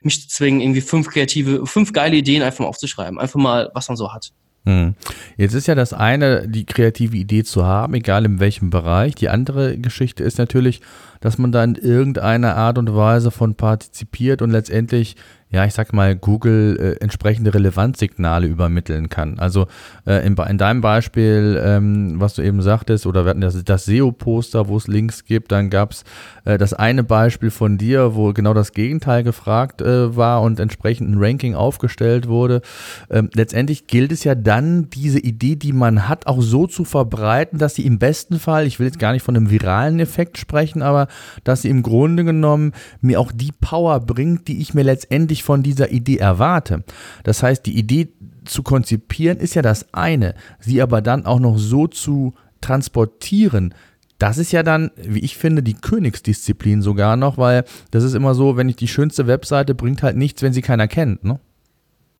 mich 0.02 0.22
zu 0.22 0.28
zwingen, 0.28 0.60
irgendwie 0.60 0.80
fünf 0.80 1.08
kreative, 1.08 1.66
fünf 1.66 1.92
geile 1.92 2.16
Ideen 2.16 2.42
einfach 2.42 2.60
mal 2.60 2.66
aufzuschreiben. 2.66 3.18
Einfach 3.18 3.40
mal, 3.40 3.70
was 3.74 3.88
man 3.88 3.96
so 3.96 4.12
hat. 4.12 4.32
Hm. 4.66 4.94
Jetzt 5.36 5.54
ist 5.54 5.68
ja 5.68 5.74
das 5.74 5.92
eine, 5.92 6.46
die 6.46 6.66
kreative 6.66 7.16
Idee 7.16 7.44
zu 7.44 7.64
haben, 7.64 7.94
egal 7.94 8.26
in 8.26 8.40
welchem 8.40 8.70
Bereich. 8.70 9.14
Die 9.14 9.30
andere 9.30 9.78
Geschichte 9.78 10.22
ist 10.22 10.38
natürlich, 10.38 10.82
dass 11.20 11.38
man 11.38 11.50
da 11.50 11.64
in 11.64 11.76
irgendeiner 11.76 12.56
Art 12.56 12.76
und 12.76 12.94
Weise 12.94 13.30
von 13.30 13.54
partizipiert 13.54 14.42
und 14.42 14.50
letztendlich 14.50 15.16
ja, 15.52 15.64
ich 15.64 15.74
sag 15.74 15.92
mal, 15.92 16.14
Google 16.14 16.78
äh, 16.78 17.02
entsprechende 17.02 17.52
Relevanzsignale 17.52 18.46
übermitteln 18.46 19.08
kann. 19.08 19.40
Also 19.40 19.66
äh, 20.06 20.24
in, 20.24 20.36
in, 20.36 20.58
deinem 20.58 20.80
Beispiel, 20.80 21.60
ähm, 21.64 22.20
was 22.20 22.34
du 22.34 22.42
eben 22.42 22.62
sagtest, 22.62 23.04
oder 23.04 23.24
wir 23.24 23.30
hatten 23.30 23.40
das, 23.40 23.62
das 23.64 23.84
SEO-Poster, 23.84 24.68
wo 24.68 24.76
es 24.76 24.86
Links 24.86 25.24
gibt, 25.24 25.50
dann 25.50 25.68
gab 25.68 25.90
es 25.90 26.04
äh, 26.44 26.56
das 26.56 26.72
eine 26.72 27.02
Beispiel 27.02 27.50
von 27.50 27.78
dir, 27.78 28.14
wo 28.14 28.32
genau 28.32 28.54
das 28.54 28.72
Gegenteil 28.72 29.24
gefragt 29.24 29.82
äh, 29.82 30.16
war 30.16 30.42
und 30.42 30.60
entsprechend 30.60 31.10
ein 31.10 31.18
Ranking 31.18 31.56
aufgestellt 31.56 32.28
wurde. 32.28 32.62
Ähm, 33.10 33.28
letztendlich 33.34 33.88
gilt 33.88 34.12
es 34.12 34.22
ja 34.22 34.36
dann, 34.36 34.88
diese 34.90 35.18
Idee, 35.18 35.56
die 35.56 35.72
man 35.72 36.08
hat, 36.08 36.28
auch 36.28 36.42
so 36.42 36.68
zu 36.68 36.84
verbreiten, 36.84 37.58
dass 37.58 37.74
sie 37.74 37.86
im 37.86 37.98
besten 37.98 38.38
Fall, 38.38 38.68
ich 38.68 38.78
will 38.78 38.86
jetzt 38.86 39.00
gar 39.00 39.12
nicht 39.12 39.24
von 39.24 39.36
einem 39.36 39.50
viralen 39.50 39.98
Effekt 39.98 40.38
sprechen, 40.38 40.80
aber 40.80 41.08
dass 41.42 41.62
sie 41.62 41.70
im 41.70 41.82
Grunde 41.82 42.24
genommen 42.24 42.72
mir 43.00 43.18
auch 43.18 43.32
die 43.32 43.52
Power 43.60 43.98
bringt, 43.98 44.46
die 44.46 44.60
ich 44.60 44.74
mir 44.74 44.84
letztendlich 44.84 45.39
ich 45.40 45.44
von 45.44 45.62
dieser 45.62 45.90
Idee 45.90 46.18
erwarte. 46.18 46.84
Das 47.24 47.42
heißt, 47.42 47.66
die 47.66 47.76
Idee 47.76 48.08
zu 48.44 48.62
konzipieren 48.62 49.38
ist 49.38 49.54
ja 49.54 49.62
das 49.62 49.92
eine, 49.92 50.34
sie 50.60 50.80
aber 50.80 51.02
dann 51.02 51.26
auch 51.26 51.40
noch 51.40 51.58
so 51.58 51.86
zu 51.86 52.34
transportieren, 52.60 53.74
das 54.18 54.36
ist 54.36 54.52
ja 54.52 54.62
dann, 54.62 54.90
wie 54.96 55.20
ich 55.20 55.38
finde, 55.38 55.62
die 55.62 55.72
Königsdisziplin 55.72 56.82
sogar 56.82 57.16
noch, 57.16 57.38
weil 57.38 57.64
das 57.90 58.04
ist 58.04 58.12
immer 58.12 58.34
so, 58.34 58.54
wenn 58.54 58.68
ich 58.68 58.76
die 58.76 58.86
schönste 58.86 59.26
Webseite 59.26 59.74
bringt 59.74 60.02
halt 60.02 60.16
nichts, 60.16 60.42
wenn 60.42 60.52
sie 60.52 60.60
keiner 60.60 60.88
kennt, 60.88 61.24
ne? 61.24 61.40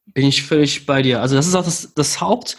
Bin 0.06 0.26
ich 0.26 0.42
völlig 0.42 0.87
bei 0.87 1.02
dir. 1.02 1.20
Also 1.20 1.37
das 1.37 1.46
ist 1.46 1.54
auch 1.54 1.64
das, 1.64 1.92
das 1.94 2.20
Haupt, 2.20 2.56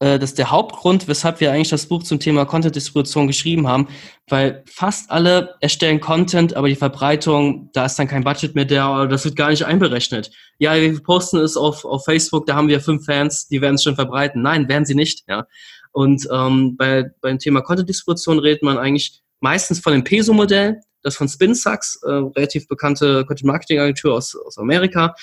das 0.00 0.30
ist 0.30 0.38
der 0.38 0.50
Hauptgrund, 0.50 1.08
weshalb 1.08 1.40
wir 1.40 1.52
eigentlich 1.52 1.68
das 1.68 1.84
Buch 1.84 2.02
zum 2.02 2.18
Thema 2.18 2.46
Content-Distribution 2.46 3.26
geschrieben 3.26 3.68
haben, 3.68 3.86
weil 4.28 4.64
fast 4.66 5.10
alle 5.10 5.56
erstellen 5.60 6.00
Content, 6.00 6.56
aber 6.56 6.68
die 6.68 6.74
Verbreitung, 6.74 7.68
da 7.74 7.84
ist 7.84 7.98
dann 7.98 8.08
kein 8.08 8.24
Budget 8.24 8.54
mehr 8.54 8.64
da, 8.64 9.06
das 9.06 9.26
wird 9.26 9.36
gar 9.36 9.50
nicht 9.50 9.66
einberechnet. 9.66 10.30
Ja, 10.58 10.74
wir 10.74 11.02
posten 11.02 11.36
es 11.36 11.54
auf, 11.54 11.84
auf 11.84 12.06
Facebook, 12.06 12.46
da 12.46 12.56
haben 12.56 12.68
wir 12.68 12.80
fünf 12.80 13.04
Fans, 13.04 13.46
die 13.48 13.60
werden 13.60 13.74
es 13.74 13.82
schon 13.82 13.94
verbreiten. 13.94 14.40
Nein, 14.40 14.68
werden 14.70 14.86
sie 14.86 14.94
nicht, 14.94 15.24
ja. 15.28 15.46
Und 15.92 16.26
ähm, 16.32 16.76
bei, 16.78 17.10
beim 17.20 17.38
Thema 17.38 17.60
Content-Distribution 17.60 18.38
redet 18.38 18.62
man 18.62 18.78
eigentlich 18.78 19.20
meistens 19.40 19.80
von 19.80 19.92
dem 19.92 20.04
PESO-Modell, 20.04 20.80
das 21.02 21.16
von 21.16 21.28
SpinSucks, 21.28 22.00
äh, 22.04 22.10
relativ 22.10 22.68
bekannte 22.68 23.26
Content-Marketing-Agentur 23.26 24.14
aus, 24.14 24.34
aus 24.34 24.56
Amerika. 24.56 25.14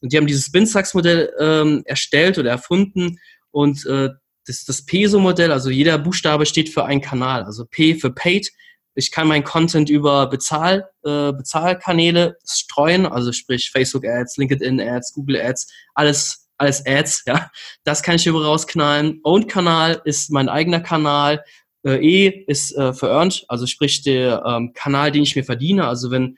Und 0.00 0.12
die 0.12 0.16
haben 0.16 0.26
dieses 0.26 0.46
SpinSucks-Modell 0.46 1.32
ähm, 1.38 1.82
erstellt 1.84 2.38
oder 2.38 2.50
erfunden 2.50 3.18
und 3.50 3.84
äh, 3.86 4.10
das, 4.46 4.64
das 4.64 4.84
PESO-Modell, 4.84 5.52
also 5.52 5.70
jeder 5.70 5.98
Buchstabe 5.98 6.46
steht 6.46 6.68
für 6.68 6.84
einen 6.84 7.00
Kanal. 7.00 7.44
Also 7.44 7.64
P 7.64 7.94
für 7.94 8.10
Paid. 8.10 8.50
Ich 8.94 9.10
kann 9.10 9.28
mein 9.28 9.44
Content 9.44 9.88
über 9.88 10.26
Bezahl, 10.26 10.88
äh, 11.04 11.32
Bezahlkanäle 11.32 12.36
streuen, 12.46 13.06
also 13.06 13.32
sprich 13.32 13.70
Facebook 13.70 14.04
Ads, 14.04 14.36
LinkedIn 14.36 14.80
Ads, 14.80 15.14
Google 15.14 15.40
Ads, 15.40 15.72
alles, 15.94 16.48
alles 16.58 16.84
Ads, 16.84 17.24
ja. 17.26 17.50
Das 17.84 18.02
kann 18.02 18.16
ich 18.16 18.26
über 18.26 18.44
rausknallen. 18.44 19.20
Owned-Kanal 19.24 20.02
ist 20.04 20.30
mein 20.30 20.50
eigener 20.50 20.80
Kanal. 20.80 21.42
Äh, 21.84 21.96
e 21.96 22.44
ist 22.46 22.76
äh, 22.76 22.92
für 22.92 23.08
Earned, 23.08 23.44
also 23.48 23.66
sprich 23.66 24.02
der 24.02 24.42
ähm, 24.46 24.72
Kanal, 24.72 25.10
den 25.10 25.24
ich 25.24 25.34
mir 25.34 25.42
verdiene. 25.42 25.86
Also 25.86 26.10
wenn 26.10 26.36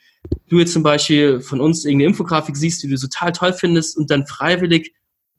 du 0.49 0.59
jetzt 0.59 0.73
zum 0.73 0.83
Beispiel 0.83 1.41
von 1.41 1.61
uns 1.61 1.85
irgendeine 1.85 2.11
Infografik 2.11 2.57
siehst, 2.57 2.83
die 2.83 2.89
du 2.89 2.97
total 2.97 3.33
toll 3.33 3.53
findest 3.53 3.97
und 3.99 4.11
dann 4.11 4.27
freiwillig 4.27 4.95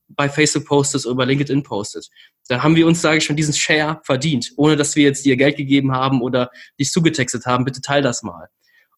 bei 0.07 0.29
Facebook 0.29 0.65
postest 0.65 1.05
oder 1.05 1.15
bei 1.15 1.25
LinkedIn 1.25 1.63
postest. 1.63 2.11
Dann 2.47 2.63
haben 2.63 2.75
wir 2.75 2.87
uns, 2.87 3.01
sage 3.01 3.17
ich 3.17 3.25
schon, 3.25 3.35
diesen 3.35 3.53
Share 3.53 3.99
verdient, 4.03 4.51
ohne 4.57 4.75
dass 4.75 4.95
wir 4.95 5.03
jetzt 5.03 5.25
dir 5.25 5.35
Geld 5.35 5.57
gegeben 5.57 5.91
haben 5.91 6.21
oder 6.21 6.49
dich 6.79 6.91
zugetextet 6.91 7.45
haben. 7.45 7.65
Bitte 7.65 7.81
teil 7.81 8.01
das 8.01 8.23
mal. 8.23 8.49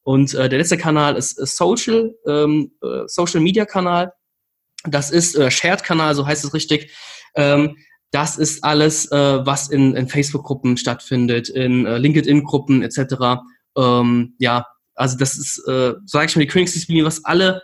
Und 0.03 0.33
äh, 0.33 0.47
der 0.47 0.59
letzte 0.59 0.77
Kanal 0.77 1.17
ist 1.17 1.37
äh, 1.39 1.45
Social, 1.45 2.15
ähm, 2.25 2.71
äh, 2.81 3.07
Social 3.07 3.41
Media 3.41 3.65
Kanal. 3.65 4.13
Das 4.85 5.11
ist 5.11 5.35
äh, 5.35 5.51
Shared 5.51 5.83
Kanal, 5.83 6.15
so 6.15 6.25
heißt 6.25 6.45
es 6.45 6.53
richtig. 6.53 6.91
Ähm, 7.35 7.77
das 8.11 8.37
ist 8.37 8.63
alles, 8.63 9.11
äh, 9.11 9.45
was 9.45 9.69
in, 9.69 9.95
in 9.95 10.07
Facebook-Gruppen 10.07 10.77
stattfindet, 10.77 11.49
in 11.49 11.85
äh, 11.85 11.97
LinkedIn-Gruppen 11.97 12.83
etc. 12.83 13.41
Ähm, 13.77 14.35
ja, 14.39 14.65
also 14.95 15.17
das 15.17 15.37
ist, 15.37 15.61
äh, 15.67 15.93
sage 16.05 16.25
ich 16.27 16.35
mal, 16.35 16.41
die 16.41 16.47
Königsdisziplin, 16.47 17.05
was 17.05 17.25
alle 17.25 17.61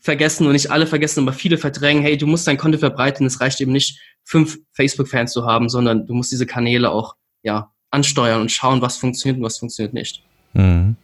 vergessen 0.00 0.46
und 0.46 0.52
nicht 0.52 0.70
alle 0.70 0.86
vergessen, 0.86 1.22
aber 1.22 1.32
viele 1.32 1.58
verdrängen, 1.58 2.02
hey, 2.02 2.16
du 2.16 2.26
musst 2.26 2.46
dein 2.46 2.56
Content 2.56 2.80
verbreiten, 2.80 3.26
es 3.26 3.40
reicht 3.40 3.60
eben 3.60 3.72
nicht, 3.72 4.00
fünf 4.24 4.58
Facebook-Fans 4.72 5.32
zu 5.32 5.46
haben, 5.46 5.68
sondern 5.68 6.06
du 6.06 6.14
musst 6.14 6.30
diese 6.30 6.46
Kanäle 6.46 6.90
auch 6.90 7.16
ja, 7.42 7.72
ansteuern 7.90 8.42
und 8.42 8.52
schauen, 8.52 8.82
was 8.82 8.96
funktioniert 8.96 9.38
und 9.38 9.44
was 9.44 9.58
funktioniert 9.58 9.94
nicht. 9.94 10.22
Mhm. 10.52 10.96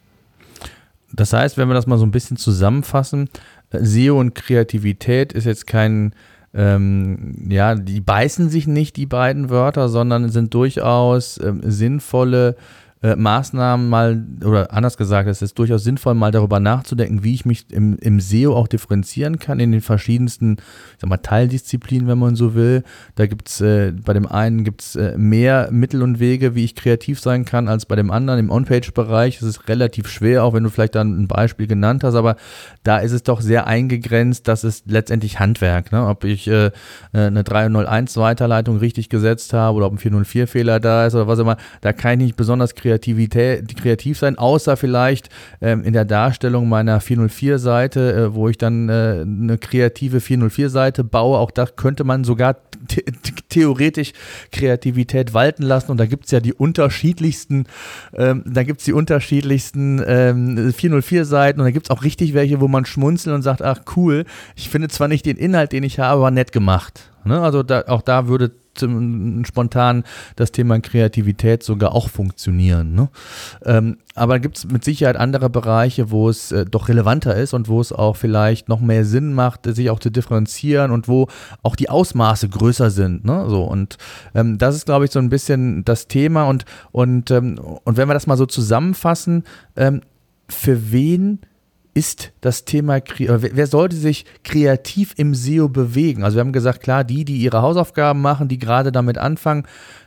Das 1.12 1.32
heißt, 1.32 1.56
wenn 1.56 1.68
wir 1.68 1.74
das 1.74 1.86
mal 1.86 1.98
so 1.98 2.04
ein 2.04 2.10
bisschen 2.10 2.36
zusammenfassen, 2.36 3.30
äh, 3.70 3.84
SEO 3.84 4.18
und 4.18 4.34
Kreativität 4.34 5.32
ist 5.32 5.44
jetzt 5.44 5.66
kein, 5.66 6.14
ähm, 6.52 7.46
ja, 7.48 7.74
die 7.74 8.00
beißen 8.00 8.50
sich 8.50 8.66
nicht, 8.66 8.96
die 8.96 9.06
beiden 9.06 9.48
Wörter, 9.48 9.88
sondern 9.88 10.28
sind 10.28 10.52
durchaus 10.54 11.40
ähm, 11.42 11.60
sinnvolle 11.62 12.56
äh, 13.04 13.16
Maßnahmen 13.16 13.90
mal, 13.90 14.24
oder 14.42 14.72
anders 14.72 14.96
gesagt, 14.96 15.28
es 15.28 15.42
ist 15.42 15.58
durchaus 15.58 15.84
sinnvoll, 15.84 16.14
mal 16.14 16.30
darüber 16.30 16.58
nachzudenken, 16.58 17.22
wie 17.22 17.34
ich 17.34 17.44
mich 17.44 17.70
im, 17.70 17.98
im 17.98 18.18
SEO 18.18 18.56
auch 18.56 18.66
differenzieren 18.66 19.38
kann 19.38 19.60
in 19.60 19.72
den 19.72 19.82
verschiedensten, 19.82 20.56
sag 20.96 21.10
mal, 21.10 21.18
Teildisziplinen, 21.18 22.08
wenn 22.08 22.18
man 22.18 22.34
so 22.34 22.54
will. 22.54 22.82
Da 23.16 23.26
gibt 23.26 23.50
es, 23.50 23.60
äh, 23.60 23.92
bei 23.92 24.14
dem 24.14 24.26
einen 24.26 24.64
gibt 24.64 24.96
äh, 24.96 25.18
mehr 25.18 25.68
Mittel 25.70 26.02
und 26.02 26.18
Wege, 26.18 26.54
wie 26.54 26.64
ich 26.64 26.74
kreativ 26.74 27.20
sein 27.20 27.44
kann, 27.44 27.68
als 27.68 27.84
bei 27.84 27.94
dem 27.94 28.10
anderen. 28.10 28.40
Im 28.40 28.50
On-Page-Bereich 28.50 29.36
ist 29.36 29.42
es 29.42 29.68
relativ 29.68 30.08
schwer, 30.08 30.42
auch 30.42 30.54
wenn 30.54 30.62
du 30.62 30.70
vielleicht 30.70 30.94
dann 30.94 31.24
ein 31.24 31.28
Beispiel 31.28 31.66
genannt 31.66 32.04
hast, 32.04 32.14
aber 32.14 32.36
da 32.84 32.98
ist 32.98 33.12
es 33.12 33.22
doch 33.22 33.42
sehr 33.42 33.66
eingegrenzt, 33.66 34.48
dass 34.48 34.64
es 34.64 34.82
letztendlich 34.86 35.38
Handwerk, 35.40 35.92
ne? 35.92 36.06
ob 36.06 36.24
ich 36.24 36.48
äh, 36.48 36.70
eine 37.12 37.44
301 37.44 38.16
Weiterleitung 38.16 38.78
richtig 38.78 39.10
gesetzt 39.10 39.52
habe 39.52 39.76
oder 39.76 39.86
ob 39.88 39.92
ein 39.92 39.98
404-Fehler 39.98 40.80
da 40.80 41.04
ist 41.04 41.14
oder 41.14 41.26
was 41.26 41.38
immer, 41.38 41.58
da 41.82 41.92
kann 41.92 42.12
ich 42.12 42.26
nicht 42.28 42.36
besonders 42.36 42.74
kreativ 42.74 42.93
Kreativität, 42.94 43.76
kreativ 43.76 44.18
sein, 44.18 44.38
außer 44.38 44.76
vielleicht 44.76 45.28
ähm, 45.60 45.82
in 45.82 45.92
der 45.92 46.04
Darstellung 46.04 46.68
meiner 46.68 47.00
404-Seite, 47.00 48.14
äh, 48.14 48.34
wo 48.34 48.48
ich 48.48 48.56
dann 48.56 48.88
äh, 48.88 49.24
eine 49.26 49.58
kreative 49.58 50.18
404-Seite 50.18 51.02
baue. 51.02 51.38
Auch 51.38 51.50
da 51.50 51.66
könnte 51.66 52.04
man 52.04 52.22
sogar 52.22 52.56
theoretisch 53.48 54.12
Kreativität 54.52 55.34
walten 55.34 55.64
lassen. 55.64 55.90
Und 55.90 55.98
da 55.98 56.06
gibt 56.06 56.26
es 56.26 56.30
ja 56.30 56.38
die 56.38 56.52
unterschiedlichsten, 56.52 57.66
ähm, 58.14 58.44
da 58.46 58.62
gibt 58.62 58.80
es 58.80 58.84
die 58.84 58.92
unterschiedlichsten 58.92 60.00
ähm, 60.06 60.56
404-Seiten 60.70 61.60
und 61.60 61.66
da 61.66 61.72
gibt 61.72 61.86
es 61.86 61.90
auch 61.90 62.04
richtig 62.04 62.32
welche, 62.34 62.60
wo 62.60 62.68
man 62.68 62.86
schmunzelt 62.86 63.34
und 63.34 63.42
sagt, 63.42 63.60
ach 63.60 63.80
cool, 63.96 64.24
ich 64.54 64.68
finde 64.68 64.88
zwar 64.88 65.08
nicht 65.08 65.26
den 65.26 65.36
Inhalt, 65.36 65.72
den 65.72 65.82
ich 65.82 65.98
habe, 65.98 66.20
aber 66.20 66.30
nett 66.30 66.52
gemacht. 66.52 67.10
Ne? 67.24 67.40
Also 67.40 67.64
da, 67.64 67.84
auch 67.88 68.02
da 68.02 68.28
würde 68.28 68.52
spontan 68.78 70.04
das 70.36 70.52
Thema 70.52 70.78
Kreativität 70.80 71.62
sogar 71.62 71.92
auch 71.92 72.08
funktionieren. 72.08 72.94
Ne? 72.94 73.08
Ähm, 73.64 73.98
aber 74.14 74.38
gibt 74.38 74.58
es 74.58 74.64
mit 74.66 74.84
Sicherheit 74.84 75.16
andere 75.16 75.50
Bereiche, 75.50 76.10
wo 76.10 76.28
es 76.28 76.52
äh, 76.52 76.64
doch 76.64 76.88
relevanter 76.88 77.34
ist 77.34 77.54
und 77.54 77.68
wo 77.68 77.80
es 77.80 77.92
auch 77.92 78.16
vielleicht 78.16 78.68
noch 78.68 78.80
mehr 78.80 79.04
Sinn 79.04 79.34
macht, 79.34 79.66
sich 79.66 79.90
auch 79.90 79.98
zu 79.98 80.10
differenzieren 80.10 80.90
und 80.90 81.08
wo 81.08 81.28
auch 81.62 81.76
die 81.76 81.88
Ausmaße 81.88 82.48
größer 82.48 82.90
sind. 82.90 83.24
Ne? 83.24 83.46
So, 83.48 83.64
und 83.64 83.98
ähm, 84.34 84.58
das 84.58 84.76
ist, 84.76 84.86
glaube 84.86 85.04
ich, 85.04 85.10
so 85.10 85.18
ein 85.18 85.30
bisschen 85.30 85.84
das 85.84 86.06
Thema. 86.06 86.44
Und, 86.44 86.64
und, 86.92 87.30
ähm, 87.30 87.58
und 87.58 87.96
wenn 87.96 88.08
wir 88.08 88.14
das 88.14 88.26
mal 88.26 88.36
so 88.36 88.46
zusammenfassen, 88.46 89.44
ähm, 89.76 90.00
für 90.48 90.92
wen 90.92 91.40
ist 91.94 92.32
das 92.40 92.64
Thema, 92.64 93.00
wer 93.18 93.66
sollte 93.68 93.94
sich 93.94 94.26
kreativ 94.42 95.14
im 95.16 95.34
SEO 95.34 95.68
bewegen? 95.68 96.24
Also 96.24 96.36
wir 96.36 96.40
haben 96.40 96.52
gesagt, 96.52 96.82
klar, 96.82 97.04
die, 97.04 97.24
die 97.24 97.36
ihre 97.36 97.62
Hausaufgaben 97.62 98.20
machen, 98.20 98.48
die 98.48 98.58
gerade 98.58 98.90
damit 98.90 99.16
anfangen, 99.16 99.64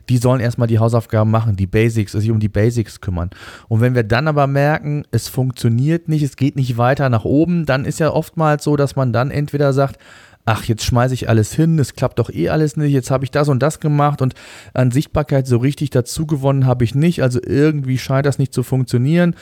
die 0.10 0.18
sollen 0.18 0.42
erstmal 0.42 0.68
die 0.68 0.80
Hausaufgaben 0.80 1.32
machen, 1.32 1.56
die 1.56 1.66
Basics, 1.68 2.12
sich 2.12 2.30
um 2.30 2.40
die 2.40 2.50
Basics 2.50 3.00
kümmern. 3.00 3.30
Und 3.70 3.80
wenn 3.80 3.96
wir 3.96 4.04
dann 4.04 4.28
aber 4.28 4.48
merken, 4.48 5.06
es 5.12 5.30
funktioniert 5.30 6.10
nicht, 6.10 6.24
es 6.24 6.36
geht 6.36 6.58
nicht 6.58 6.78
weiter 6.78 7.10
nach 7.10 7.24
oben, 7.24 7.66
dann 7.66 7.86
ist 7.86 8.00
ja 8.00 8.12
oftmals 8.12 8.66
so, 8.66 8.76
dass 8.76 8.98
man 8.98 9.14
dann 9.14 9.32
entweder 9.32 9.72
sagt, 9.72 9.98
ach, 10.44 10.64
jetzt 10.64 10.86
schmeiße 10.86 11.14
ich 11.14 11.28
alles 11.28 11.54
hin, 11.54 11.78
es 11.78 11.94
klappt 11.94 12.20
doch 12.20 12.30
eh 12.30 12.50
alles 12.50 12.78
nicht, 12.78 12.94
jetzt 12.94 13.12
habe 13.12 13.26
ich 13.26 13.32
das 13.32 13.50
und 13.50 13.60
das 13.62 13.82
gemacht 13.82 14.22
und 14.22 14.34
an 14.74 14.92
Sichtbarkeit 14.92 15.46
so 15.46 15.58
richtig 15.58 15.90
dazu 15.90 16.26
gewonnen 16.26 16.66
habe 16.66 16.86
ich 16.86 16.96
nicht, 16.96 17.22
also 17.22 17.40
irgendwie 17.46 17.98
scheint 17.98 18.26
das 18.26 18.40
nicht 18.40 18.54
zu 18.54 18.64
funktionieren 18.64 19.36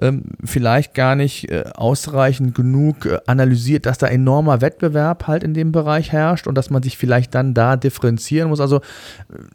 ähm, 0.00 0.24
vielleicht 0.44 0.94
gar 0.94 1.14
nicht 1.14 1.50
äh, 1.50 1.64
ausreichend 1.74 2.54
genug 2.54 3.06
äh, 3.06 3.18
analysiert, 3.26 3.86
dass 3.86 3.98
da 3.98 4.06
enormer 4.06 4.60
Wettbewerb 4.60 5.26
halt 5.26 5.42
in 5.42 5.54
dem 5.54 5.72
Bereich 5.72 6.12
herrscht 6.12 6.46
und 6.46 6.54
dass 6.54 6.70
man 6.70 6.82
sich 6.82 6.96
vielleicht 6.96 7.34
dann 7.34 7.54
da 7.54 7.76
differenzieren 7.76 8.48
muss. 8.48 8.60
Also 8.60 8.76
äh, 8.76 8.80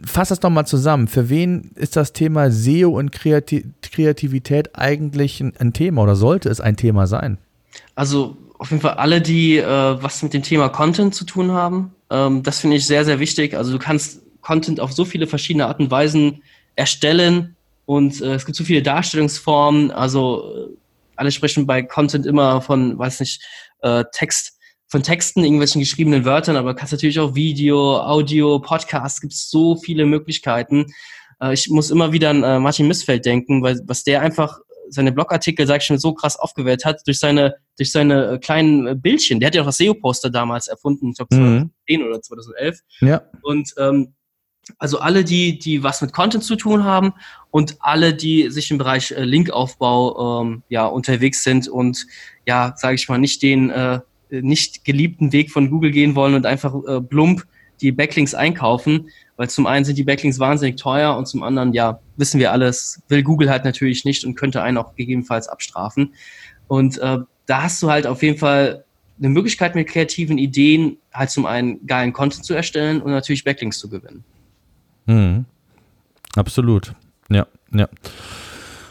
fass 0.06 0.30
das 0.30 0.40
doch 0.40 0.50
mal 0.50 0.66
zusammen. 0.66 1.08
Für 1.08 1.30
wen 1.30 1.72
ist 1.76 1.96
das 1.96 2.14
Thema 2.14 2.52
SEO 2.52 2.90
und 2.90 3.12
Kreativ 3.12 3.66
Kreativität 3.82 4.78
eigentlich 4.78 5.40
ein, 5.42 5.54
ein, 5.58 5.74
Thema 5.74 6.04
oder 6.04 6.16
sollte 6.16 6.50
es 6.50 6.60
ein 6.60 6.76
Thema 6.76 7.08
sein? 7.08 7.38
Also 7.96 8.38
auf 8.60 8.72
jeden 8.72 8.82
Fall 8.82 8.96
alle, 8.96 9.22
die 9.22 9.58
äh, 9.58 9.64
was 9.66 10.22
mit 10.22 10.34
dem 10.34 10.44
Thema 10.44 10.70
Content 10.70 11.16
zu 11.16 11.26
tun 11.26 11.52
haben. 11.52 11.94
Ähm, 12.10 12.44
das 12.44 12.60
finde 12.60 12.78
ich 12.78 12.86
sehr, 12.86 13.06
sehr 13.06 13.20
wichtig. 13.20 13.56
Also 13.56 13.72
du 13.72 13.80
kannst 13.80 14.22
Content 14.42 14.80
auf 14.80 14.94
so 14.94 15.06
viele 15.06 15.28
verschiedene 15.28 15.66
Arten 15.66 15.84
und 15.84 15.92
Weisen 15.92 16.44
erstellen 16.76 17.55
und 17.86 18.22
äh, 18.22 18.36
es 18.36 18.46
gibt 18.46 18.56
so 18.56 18.64
viele 18.64 18.82
Darstellungsformen, 18.82 19.92
also 19.92 20.54
äh, 20.56 20.78
alle 21.16 21.32
sprechen 21.32 21.66
bei 21.66 21.82
Content 21.84 22.26
immer 22.26 22.62
von, 22.62 22.98
weiß 22.98 23.22
nicht, 23.22 23.44
äh, 23.82 24.04
Text, 24.12 24.58
von 24.88 25.04
Texten, 25.04 25.44
irgendwelchen 25.44 25.80
geschriebenen 25.80 26.26
Wörtern, 26.26 26.58
aber 26.58 26.76
kannst 26.76 26.94
natürlich 26.94 27.20
auch 27.20 27.36
Video, 27.36 28.00
Audio, 28.00 28.60
Podcast, 28.60 29.22
gibt 29.22 29.34
es 29.34 29.50
so 29.50 29.76
viele 29.76 30.06
Möglichkeiten. 30.06 30.88
Äh, 31.40 31.54
ich 31.54 31.70
muss 31.70 31.92
immer 31.92 32.12
wieder 32.12 32.30
an 32.32 32.44
äh, 32.44 32.60
Martin 32.60 32.88
Missfeld 32.88 33.26
denken, 33.26 33.64
weil 33.64 33.80
was 33.86 34.04
der 34.04 34.22
einfach 34.22 34.60
seine 34.90 35.12
Blogartikel, 35.12 35.66
sag 35.66 35.78
ich 35.78 35.84
schon, 35.84 35.98
so 35.98 36.14
krass 36.14 36.38
aufgewählt 36.38 36.86
hat 36.86 37.02
durch 37.06 37.20
seine, 37.20 37.56
durch 37.78 37.92
seine 37.92 38.34
äh, 38.34 38.38
kleinen 38.40 38.88
äh, 38.88 38.96
Bildchen. 38.96 39.40
Der 39.40 39.48
hat 39.48 39.56
ja 39.56 39.62
auch 39.62 39.68
das 39.68 39.78
SEO-Poster 39.78 40.30
damals 40.30 40.68
erfunden, 40.68 41.10
ich 41.10 41.18
glaube 41.18 41.36
2010 41.36 42.02
mhm. 42.02 42.08
oder 42.08 42.22
2011. 42.22 42.80
Ja. 43.02 43.22
Und 43.42 43.74
ähm, 43.78 44.16
also 44.80 45.00
alle, 45.00 45.24
die, 45.24 45.60
die 45.60 45.84
was 45.84 46.02
mit 46.02 46.14
Content 46.14 46.44
zu 46.44 46.56
tun 46.56 46.84
haben 46.84 47.14
und 47.52 47.78
alle, 47.80 48.14
die 48.14 48.50
sich 48.50 48.72
im 48.72 48.78
Bereich 48.78 49.12
äh, 49.12 49.24
Linkaufbau 49.24 50.42
ähm, 50.42 50.64
ja, 50.70 50.86
unterwegs 50.86 51.44
sind 51.44 51.68
und 51.68 52.06
ja, 52.46 52.74
sage 52.76 52.96
ich 52.96 53.08
mal, 53.08 53.18
nicht 53.18 53.42
den 53.42 53.70
äh, 53.70 54.00
nicht 54.30 54.84
geliebten 54.86 55.32
Weg 55.32 55.52
von 55.52 55.70
Google 55.70 55.92
gehen 55.92 56.16
wollen 56.16 56.34
und 56.34 56.46
einfach 56.46 56.74
äh, 56.88 57.00
plump 57.00 57.46
die 57.82 57.92
Backlinks 57.92 58.34
einkaufen, 58.34 59.10
weil 59.38 59.50
zum 59.50 59.68
einen 59.68 59.86
sind 59.86 59.98
die 59.98 60.04
Backlinks 60.04 60.40
wahnsinnig 60.40 60.78
teuer 60.78 61.16
und 61.16 61.28
zum 61.28 61.44
anderen, 61.44 61.74
ja, 61.74 62.00
wissen 62.16 62.40
wir 62.40 62.52
alles, 62.52 63.02
will 63.10 63.22
Google 63.22 63.50
halt 63.50 63.66
natürlich 63.66 64.06
nicht 64.06 64.26
und 64.26 64.36
könnte 64.36 64.62
einen 64.62 64.78
auch 64.78 64.96
gegebenenfalls 64.96 65.48
abstrafen. 65.48 66.14
Und 66.68 66.98
äh, 66.98 67.20
da 67.46 67.64
hast 67.64 67.84
du 67.84 67.90
halt 67.90 68.08
auf 68.08 68.24
jeden 68.24 68.38
Fall 68.38 68.86
eine 69.20 69.30
Möglichkeit 69.30 69.76
mit 69.76 69.88
kreativen 69.88 70.38
Ideen 70.38 70.98
halt 71.14 71.30
zum 71.30 71.46
einen 71.46 71.86
geilen 71.86 72.14
Content 72.14 72.46
zu 72.46 72.54
erstellen 72.54 73.02
und 73.02 73.12
natürlich 73.12 73.44
Backlinks 73.44 73.78
zu 73.78 73.90
gewinnen. 73.90 74.24
Mhm. 75.06 75.46
Absolut. 76.36 76.94
Ja, 77.30 77.48
ja. 77.72 77.88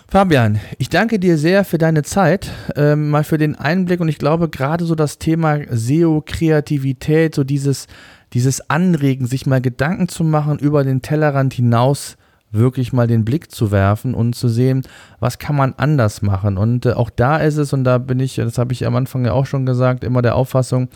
Fabian, 0.09 0.61
ich 0.79 0.89
danke 0.89 1.19
dir 1.19 1.37
sehr 1.39 1.65
für 1.65 1.79
deine 1.79 2.05
Zeit, 2.05 2.51
ähm, 2.77 3.11
mal 3.11 3.25
für 3.25 3.39
den 3.39 3.57
Einblick 3.57 4.01
und 4.01 4.09
ich 4.09 4.19
glaube 4.19 4.49
gerade 4.49 4.85
so 4.85 4.95
das 4.95 5.19
Thema 5.19 5.59
SEO, 5.71 6.23
Kreativität, 6.25 7.35
so 7.35 7.43
dieses, 7.43 7.89
dieses 8.33 8.71
Anregen, 8.71 9.27
sich 9.27 9.47
mal 9.47 9.61
Gedanken 9.61 10.09
zu 10.09 10.23
machen 10.23 10.59
über 10.61 10.85
den 10.85 11.03
Tellerrand 11.03 11.55
hinaus 11.55 12.17
wirklich 12.55 12.93
mal 12.93 13.07
den 13.07 13.25
Blick 13.25 13.51
zu 13.51 13.71
werfen 13.71 14.15
und 14.15 14.35
zu 14.35 14.49
sehen, 14.49 14.83
was 15.21 15.39
kann 15.39 15.57
man 15.57 15.75
anders 15.77 16.23
machen. 16.23 16.57
Und 16.57 16.87
äh, 16.87 16.93
auch 16.93 17.11
da 17.11 17.37
ist 17.39 17.57
es, 17.57 17.73
und 17.73 17.85
da 17.85 17.99
bin 17.99 18.21
ich, 18.21 18.37
das 18.37 18.59
habe 18.59 18.73
ich 18.73 18.87
am 18.87 18.97
Anfang 18.97 19.25
ja 19.25 19.33
auch 19.33 19.47
schon 19.47 19.67
gesagt, 19.67 20.05
immer 20.05 20.23
der 20.23 20.37
Auffassung, 20.37 20.89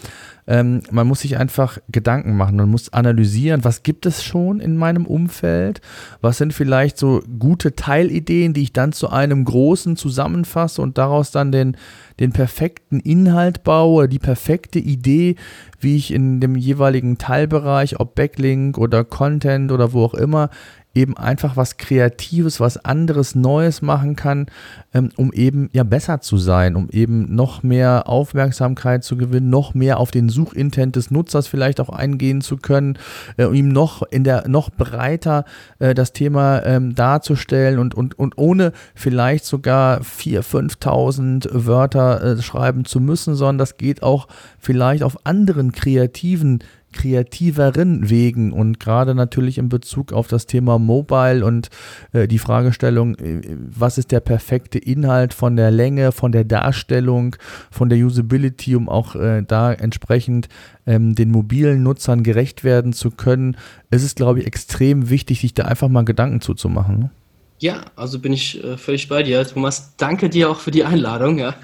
ähm, 0.49 0.81
man 0.91 1.07
muss 1.07 1.21
sich 1.21 1.37
einfach 1.37 1.79
Gedanken 1.91 2.37
machen, 2.37 2.57
man 2.57 2.71
muss 2.71 2.93
analysieren, 2.93 3.65
was 3.65 3.83
gibt 3.83 4.07
es 4.07 4.25
schon 4.25 4.61
in 4.61 4.77
meinem 4.77 5.05
Umfeld, 5.05 5.83
was 6.23 6.39
sind 6.39 6.55
vielleicht 6.55 6.97
so 6.97 7.23
gute 7.39 7.75
Teilideen, 7.75 8.55
die 8.55 8.63
ich 8.63 8.73
dann 8.73 8.93
zu 8.93 9.11
einem 9.11 9.45
großen 9.45 9.97
zusammenfasse 9.97 10.81
und 10.81 10.97
daraus 10.97 11.31
dann 11.31 11.53
den, 11.53 11.77
den 12.19 12.33
perfekten 12.33 13.01
Inhalt 13.01 13.63
baue, 13.63 14.09
die 14.09 14.19
perfekte 14.19 14.79
Idee, 14.79 15.37
wie 15.81 15.97
ich 15.97 16.13
in 16.13 16.41
dem 16.41 16.57
jeweiligen 16.57 17.19
Teilbereich, 17.19 18.01
ob 18.01 18.15
Backlink 18.15 18.79
oder 18.79 19.05
Content 19.05 19.71
oder 19.71 19.93
wo 19.93 20.03
auch 20.03 20.15
immer, 20.15 20.49
eben 20.95 21.17
einfach 21.17 21.57
was 21.57 21.77
Kreatives, 21.77 22.61
was 22.61 22.85
anderes, 22.85 23.35
Neues 23.35 23.83
machen 23.83 24.17
kann, 24.17 24.47
ähm, 24.93 25.11
um 25.17 25.33
eben 25.33 25.69
ja 25.73 25.85
besser 25.85 26.21
zu 26.21 26.39
sein, 26.39 26.77
um 26.77 26.89
eben 26.91 27.35
noch 27.35 27.63
mehr 27.63 28.09
Aufmerksamkeit 28.09 29.05
zu 29.05 29.17
gewinnen, 29.17 29.51
noch 29.51 29.75
mehr 29.75 30.01
auf 30.01 30.11
den 30.11 30.29
Suchintent 30.29 30.97
des 30.97 31.11
Nutzers 31.11 31.47
vielleicht 31.47 31.81
auch 31.81 31.91
eingehen 31.91 32.41
zu 32.41 32.57
können, 32.57 32.99
äh, 33.37 33.45
um 33.45 33.55
ihm 33.55 33.69
noch 33.69 34.03
in 34.03 34.25
der 34.25 34.49
noch 34.49 34.71
breiter 34.71 35.45
äh, 35.79 35.95
das 35.95 36.13
Thema 36.13 36.65
ähm, 36.65 36.95
darzustellen 36.95 37.79
und, 37.79 37.95
und, 37.95 38.19
und 38.19 38.37
ohne 38.37 38.73
vielleicht 38.95 39.45
sogar 39.45 40.01
4.000, 40.01 40.79
5.000 40.79 41.49
Wörter 41.67 42.23
äh, 42.23 42.43
schreiben 42.43 42.85
zu 42.85 43.01
müssen, 43.01 43.35
sondern 43.35 43.59
das 43.59 43.77
geht 43.77 44.03
auch 44.03 44.27
vielleicht 44.59 45.03
auf 45.03 45.27
anderen 45.27 45.73
kreativen 45.73 46.61
kreativeren 46.99 48.11
Wegen 48.11 48.53
und 48.53 48.81
gerade 48.81 49.15
natürlich 49.15 49.57
in 49.59 49.69
Bezug 49.69 50.13
auf 50.13 50.27
das 50.27 50.47
Thema 50.47 50.81
Mobile 50.81 51.45
und 51.45 51.71
äh, 52.13 52.27
die 52.27 52.41
Fragestellung, 52.41 53.15
äh, 53.15 53.41
was 53.57 53.99
ist 53.99 54.11
der 54.11 54.19
perfekte 54.19 54.79
Inhalt 54.79 55.33
von 55.33 55.55
der 55.55 55.71
Länge, 55.71 56.11
von 56.11 56.33
der 56.33 56.43
Darstellung, 56.43 57.37
von 57.71 57.89
der 57.89 57.99
Usability, 57.99 58.75
um 58.75 58.89
auch 58.89 59.15
äh, 59.15 59.45
da 59.47 59.73
entsprechend 59.73 60.49
ähm, 60.87 61.15
den 61.15 61.31
mobilen 61.31 61.85
Nutzern 61.85 62.25
gerecht 62.25 62.65
werden 62.65 62.93
zu 62.93 63.13
können, 63.13 63.57
ist 63.93 64.03
es, 64.03 64.17
glaube 64.17 64.41
ich, 64.41 64.47
extrem 64.49 65.09
wichtig, 65.09 65.41
sich 65.41 65.55
da 65.55 65.67
einfach 65.67 65.89
mal 65.89 66.05
Gedanken 66.05 66.41
zuzumachen. 66.41 66.99
Ne? 66.99 67.11
Ja, 67.61 67.83
also 67.95 68.19
bin 68.19 68.33
ich 68.33 68.63
äh, 68.65 68.77
völlig 68.77 69.09
bei 69.09 69.23
dir, 69.23 69.47
Thomas. 69.47 69.95
Danke 69.97 70.29
dir 70.29 70.51
auch 70.51 70.59
für 70.59 70.73
die 70.73 70.83
Einladung. 70.83 71.39
Ja. 71.39 71.55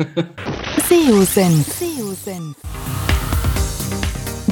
SEO-Senf. 0.89 1.67
SEO-Senf 1.67 2.57